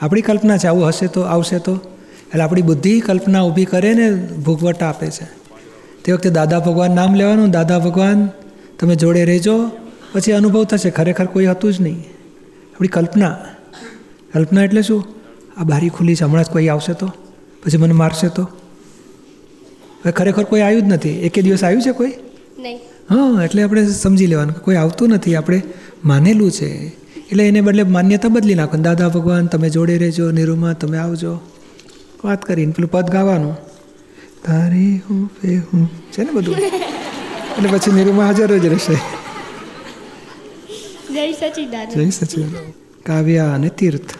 આપણી 0.00 0.20
કલ્પના 0.20 0.56
છે 0.56 0.66
આવું 0.66 0.88
હશે 0.88 1.06
તો 1.06 1.20
આવશે 1.20 1.58
તો. 1.58 1.74
એટલે 2.28 2.42
આપણી 2.42 2.62
બુદ્ધિ 2.62 3.00
કલ્પના 3.00 3.42
ઊભી 3.42 3.64
કરે 3.64 3.94
ને 3.94 4.14
ભૂગવટ 4.14 4.82
આપે 4.82 5.06
છે. 5.06 5.24
તે 6.04 6.12
વખતે 6.12 6.30
દાદા 6.30 6.58
ભગવાન 6.58 6.90
નામ 6.90 7.14
લેવાનું 7.14 7.50
દાદા 7.50 7.78
ભગવાન 7.78 8.28
તમે 8.78 8.94
જોડે 8.94 9.24
રહેજો. 9.24 9.70
પછી 10.12 10.32
અનુભવ 10.32 10.64
થશે 10.64 10.90
ખરેખર 10.90 11.26
કોઈ 11.26 11.46
હતું 11.46 11.72
જ 11.72 11.80
નહીં. 11.80 12.00
આપણી 12.74 12.88
કલ્પના. 12.88 13.36
કલ્પના 14.32 14.64
એટલે 14.64 14.82
શું? 14.82 15.04
આ 15.56 15.64
બારી 15.64 15.88
ખુલ્લી 15.88 16.14
છે 16.14 16.24
હમણાં 16.24 16.44
જ 16.44 16.48
કોઈ 16.48 16.68
આવશે 16.68 16.92
તો? 16.92 17.06
પછી 17.62 17.76
મને 17.76 17.92
મારશે 17.92 18.28
તો? 18.28 18.48
હવે 20.02 20.12
ખરેખર 20.12 20.42
કોઈ 20.42 20.60
આવ્યું 20.60 20.82
જ 20.82 20.84
નથી. 20.84 21.08
એકે 21.08 21.42
દિવસ 21.42 21.64
આવ્યું 21.64 21.82
છે 21.82 21.92
કોઈ? 21.92 22.12
નહીં. 22.58 22.78
હા 23.10 23.44
એટલે 23.44 23.62
આપણે 23.62 23.86
સમજી 23.86 24.26
લેવાનું 24.26 24.54
કે 24.54 24.60
કોઈ 24.60 24.76
આવતું 24.76 25.08
નથી. 25.08 25.34
આપણે 25.34 25.62
માનેલું 26.04 26.50
છે. 26.50 26.88
એટલે 27.30 27.48
એને 27.48 27.60
બદલે 27.60 27.82
માન્યતા 27.82 28.28
બદલી 28.28 28.54
નાખો. 28.54 28.76
દાદા 28.76 29.08
ભગવાન 29.08 29.46
તમે 29.46 29.70
જોડે 29.70 29.98
રહેજો 29.98 30.30
નિરૂમા 30.30 30.72
તમે 30.72 30.98
આવજો. 30.98 31.40
વાત 32.24 32.44
કરીને 32.44 32.72
પેલું 32.72 32.90
પદ 32.90 33.10
ગાવાનું. 33.10 33.54
તારી 34.46 34.96
હું 34.96 35.26
પે 35.26 35.56
હું. 35.56 35.88
છે 36.12 36.24
ને 36.24 36.30
બધું? 36.32 36.56
એટલે 36.56 37.68
પછી 37.68 37.92
નિરૂમા 37.92 38.26
હાજર 38.26 38.58
જ 38.58 38.66
રહેશે. 38.66 38.94
જય 41.14 41.32
સચિદાન 41.32 41.88
જય 41.88 42.10
સચિદાન 42.10 42.72
કાવ્યા 43.06 43.52
અને 43.52 43.68
તીર્થ. 43.68 44.14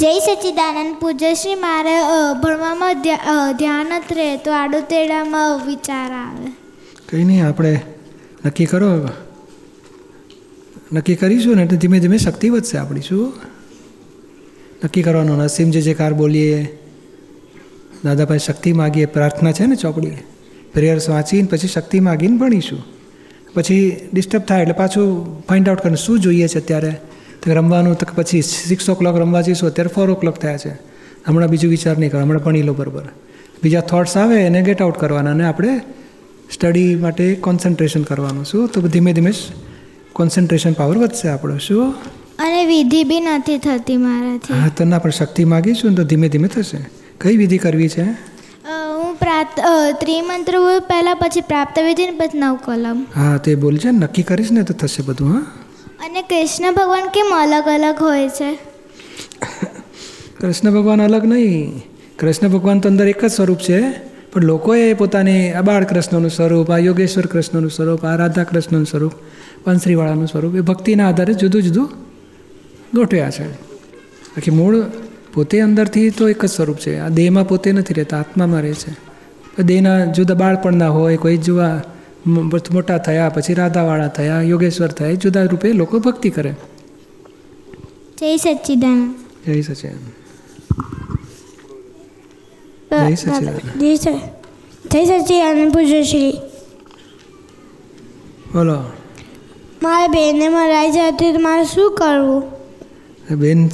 જય 0.00 0.08
સચ્ચિદાનંદ 0.18 0.96
પૂજ્યશ્રી 1.00 1.54
મારે 1.56 1.92
ભણવામાં 2.42 2.98
ધ્યાન 3.60 3.92
જ 4.08 4.16
રહે 4.18 4.26
તો 4.36 4.50
આડોતેડામાં 4.52 5.62
વિચાર 5.66 6.10
આવે. 6.14 6.50
કંઈ 7.08 7.24
નહીં, 7.24 7.46
આપણે 7.48 7.72
નક્કી 8.46 8.66
કરો 8.66 8.90
નક્કી 10.92 11.16
કરીશું 11.16 11.56
ને 11.56 11.62
એટલે 11.62 11.78
ધીમે 11.78 11.98
ધીમે 12.00 12.18
શક્તિ 12.18 12.48
વધશે 12.48 12.76
આપણી, 12.78 13.00
શું? 13.00 13.32
નક્કી 14.84 15.02
કરવાનું 15.02 15.42
નસીમ 15.44 15.70
જે 15.70 15.80
જે 15.80 15.94
કાર 15.94 16.12
બોલીએ 16.12 16.60
દાદા 18.04 18.26
પાસે 18.26 18.44
શક્તિ 18.46 18.70
માગીએ, 18.72 19.06
પ્રાર્થના 19.06 19.52
છે 19.52 19.64
ને 19.66 19.76
ચોપડી 19.76 20.16
પ્રેયર્સ 20.74 21.08
વાંચીને 21.08 21.48
પછી 21.50 21.68
શક્તિ 21.68 21.98
માગીને 22.00 22.36
ભણીશું. 22.38 22.82
પછી 23.54 23.82
ડિસ્ટર્બ 24.12 24.42
થાય 24.48 24.62
એટલે 24.62 24.80
પાછું 24.84 25.08
ફાઇન્ડ 25.48 25.68
આઉટ 25.68 25.82
કરીને 25.82 26.02
શું 26.06 26.20
જોઈએ 26.20 26.48
છે 26.54 26.58
અત્યારે? 26.58 26.92
રમવાનું 27.54 27.98
તો 27.98 28.06
પછી 28.16 28.42
સિક્સ 28.42 28.88
ઓ 28.90 28.94
ક્લોક 28.94 29.16
રમવા 29.16 29.40
જઈશું 29.40 29.68
અત્યારે 29.70 29.92
ફોર 29.94 30.10
ઓ 30.10 30.14
ક્લોક 30.14 30.38
થયા 30.38 30.58
છે. 30.58 30.72
હમણાં 31.26 31.50
બીજું 31.50 31.70
વિચાર 31.70 31.96
નહીં 31.98 32.10
કરો 32.10 32.20
હમણાં 32.20 32.44
ભણી 32.44 32.62
લો 32.62 32.74
બરાબર. 32.74 33.06
બીજા 33.62 33.80
થોટ્સ 33.80 34.16
આવે 34.16 34.36
એને 34.42 34.62
ગેટ 34.62 34.82
આઉટ 34.82 34.98
કરવાના 34.98 35.30
અને 35.30 35.44
આપણે 35.44 35.80
સ્ટડી 36.50 36.96
માટે 36.96 37.24
કોન્સન્ટ્રેશન 37.46 38.02
કરવાનું 38.02 38.44
શું? 38.44 38.68
તો 38.68 38.80
ધીમે 38.80 39.12
ધીમે 39.12 39.32
કોન્સન્ટ્રેશન 40.12 40.72
પાવર 40.72 40.96
વધશે 40.98 41.28
આપણો 41.28 41.58
શું? 41.58 41.94
અને 42.38 42.62
વિધિ 42.66 43.04
બી 43.04 43.20
નથી 43.20 43.58
થતી 43.58 43.96
મારાથી. 43.96 44.54
હા 44.54 44.68
તો 44.76 44.84
ના 44.84 44.98
પણ 44.98 45.10
શક્તિ 45.10 45.44
માગીશું 45.44 45.90
ને 45.90 45.96
તો 45.96 46.04
ધીમે 46.04 46.28
ધીમે 46.28 46.48
થશે. 46.48 46.80
કઈ 47.20 47.36
વિધિ 47.36 47.58
કરવી 47.58 47.88
છે? 47.88 48.06
હું 48.98 49.16
પ્રાપ્ત 49.16 49.60
ત્રિમંત્ર 50.00 50.56
પહેલાં 50.88 51.16
પછી 51.16 51.40
પ્રાપ્ત 51.40 51.78
વિધિ 51.78 52.06
ને 52.06 52.14
પછી 52.20 52.38
નવ 52.38 52.56
કલમ. 52.64 52.98
હા 53.16 53.36
તે 53.36 53.54
બોલ 53.54 53.76
છે 53.76 53.90
નક્કી 53.90 54.22
કરીશ 54.22 54.50
ને 54.50 54.62
તો 54.62 54.74
થશે 54.74 55.02
બધું 55.02 55.32
હા? 55.34 55.42
અને 56.00 56.22
કૃષ્ણ 56.22 56.72
ભગવાન 56.72 57.08
કેમ 57.08 57.26
અલગ 57.34 57.64
અલગ 57.66 57.96
હોય 58.00 58.28
છે? 58.28 58.58
કૃષ્ણ 60.40 60.70
ભગવાન 60.70 61.02
અલગ 61.02 61.24
નહીં. 61.24 61.82
કૃષ્ણ 62.18 62.48
ભગવાન 62.48 62.80
તો 62.80 62.88
અંદર 62.88 63.08
એક 63.08 63.24
જ 63.24 63.30
સ્વરૂપ 63.30 63.58
છે. 63.58 63.80
પણ 64.32 64.42
લોકોએ 64.42 64.94
પોતાની 64.94 65.52
આ 65.52 65.60
બાળ 65.60 65.84
કૃષ્ણનું 65.84 66.30
સ્વરૂપ, 66.30 66.70
આ 66.70 66.78
યોગેશ્વર 66.78 67.26
કૃષ્ણનું 67.26 67.70
સ્વરૂપ, 67.70 68.04
આ 68.04 68.16
રાધા 68.16 68.44
કૃષ્ણનું 68.44 68.86
સ્વરૂપ 68.86 69.12
પંસરીવાળાનું 69.64 70.26
સ્વરૂપ, 70.26 70.54
એ 70.56 70.60
ભક્તિના 70.60 71.08
આધારે 71.08 71.34
જુદું 71.34 71.62
જુદું 71.62 71.90
ગોઠવ્યા 72.94 73.30
છે. 73.30 73.52
બાકી 73.52 74.50
મૂળ 74.50 74.82
પોતે 75.34 75.60
અંદરથી 75.60 76.10
તો 76.10 76.28
એક 76.28 76.44
જ 76.44 76.48
સ્વરૂપ 76.48 76.76
છે. 76.76 76.98
આ 76.98 77.08
દેહમાં 77.08 77.48
પોતે 77.48 77.72
નથી 77.72 77.94
રહેતા, 77.94 78.18
આત્મામાં 78.18 78.60
રહે 78.60 78.72
છે. 78.72 78.96
દેહના 79.62 80.04
જુદા 80.04 80.34
બાળપણના 80.34 80.88
હોય, 80.88 81.16
કોઈ 81.16 81.36
જુવા 81.36 81.82
મોટા 82.26 82.98
થયા 82.98 83.28
પછી 83.28 83.54
રાધાવાળા 83.54 84.08
થયા 84.08 84.40
યોગેશ્વર 84.42 84.88
થયા 84.88 85.08
એ 85.08 85.16
જુદા 85.16 85.42
રૂપે 85.42 85.72
લોકો 85.72 85.98
ભક્તિ 85.98 86.30
કરે. 86.30 86.54
જય 88.18 88.36
સચ્ચિદાનંદ 88.36 89.14
જય 89.46 89.62
સચિન 89.62 89.90
જય 93.08 93.14
સચિદાનંદ 93.14 93.80
જય 93.80 93.96
સ- 93.96 94.08
જય 94.90 95.04
સચ્ચિદાનંદ 95.04 95.72
પૂજ્યશ્રી. 95.72 96.32
બોલો. 98.54 98.82
મારે 99.82 100.08
બેનને 100.08 100.48
મરાઈ 100.48 100.90
જાય 100.90 101.10
તો 101.10 101.38
મારે 101.38 101.64
શું 101.64 101.94
કરવું? 101.94 102.42
બેન 103.38 103.68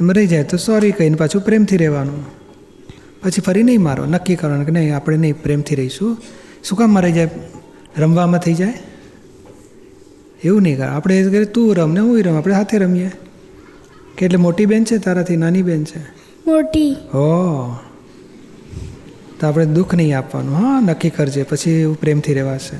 મરી 0.00 0.26
જાય 0.26 0.44
તો 0.44 0.56
સોરી 0.56 0.92
કહીને 0.92 1.16
પાછું 1.16 1.42
પ્રેમથી 1.42 1.76
રહેવાનું. 1.76 2.24
પછી 3.22 3.40
ફરી 3.40 3.62
નહીં 3.62 3.82
મારો. 3.82 4.06
નક્કી 4.06 4.36
કરવાનું 4.36 4.66
કે 4.66 4.72
નહીં 4.72 4.96
આપણે 4.96 5.16
નહીં 5.16 5.42
પ્રેમથી 5.42 5.74
રહીશું. 5.74 6.16
શું 6.64 6.78
કામ 6.78 6.90
મરાઈ 6.90 7.12
જાય? 7.12 7.30
રમવામાં 7.98 8.40
થઈ 8.40 8.54
જાય? 8.54 8.74
એવું 10.44 10.62
નહીં 10.62 10.78
કર. 10.78 10.86
આપણે 10.86 11.20
એ 11.20 11.24
કરીએ 11.24 11.44
તું 11.44 11.74
રમ 11.74 11.92
ને 11.92 12.00
હું 12.00 12.22
રમ. 12.22 12.36
આપણે 12.36 12.54
સાથે 12.54 12.78
રમીએ. 12.78 13.10
કે 14.18 14.24
એટલે 14.24 14.36
મોટી 14.36 14.66
બેન 14.66 14.84
છે? 14.84 14.98
તારાથી 14.98 15.36
નાની 15.36 15.62
બેન 15.62 15.84
છે? 15.84 16.00
મોટી. 16.46 16.92
હો. 16.92 17.76
તો 19.40 19.46
આપણે 19.46 19.66
દુઃખ 19.66 19.94
નહીં 19.94 20.18
આપવાનું. 20.18 20.54
હા 20.54 20.80
નક્કી 20.80 21.10
કરજે. 21.10 21.42
પછી 21.42 21.70
એવું 21.70 22.00
પ્રેમથી 22.00 22.34
રહેવાશે. 22.34 22.76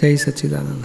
જય 0.00 0.16
સચ્ચિદાનંદ 0.16 0.84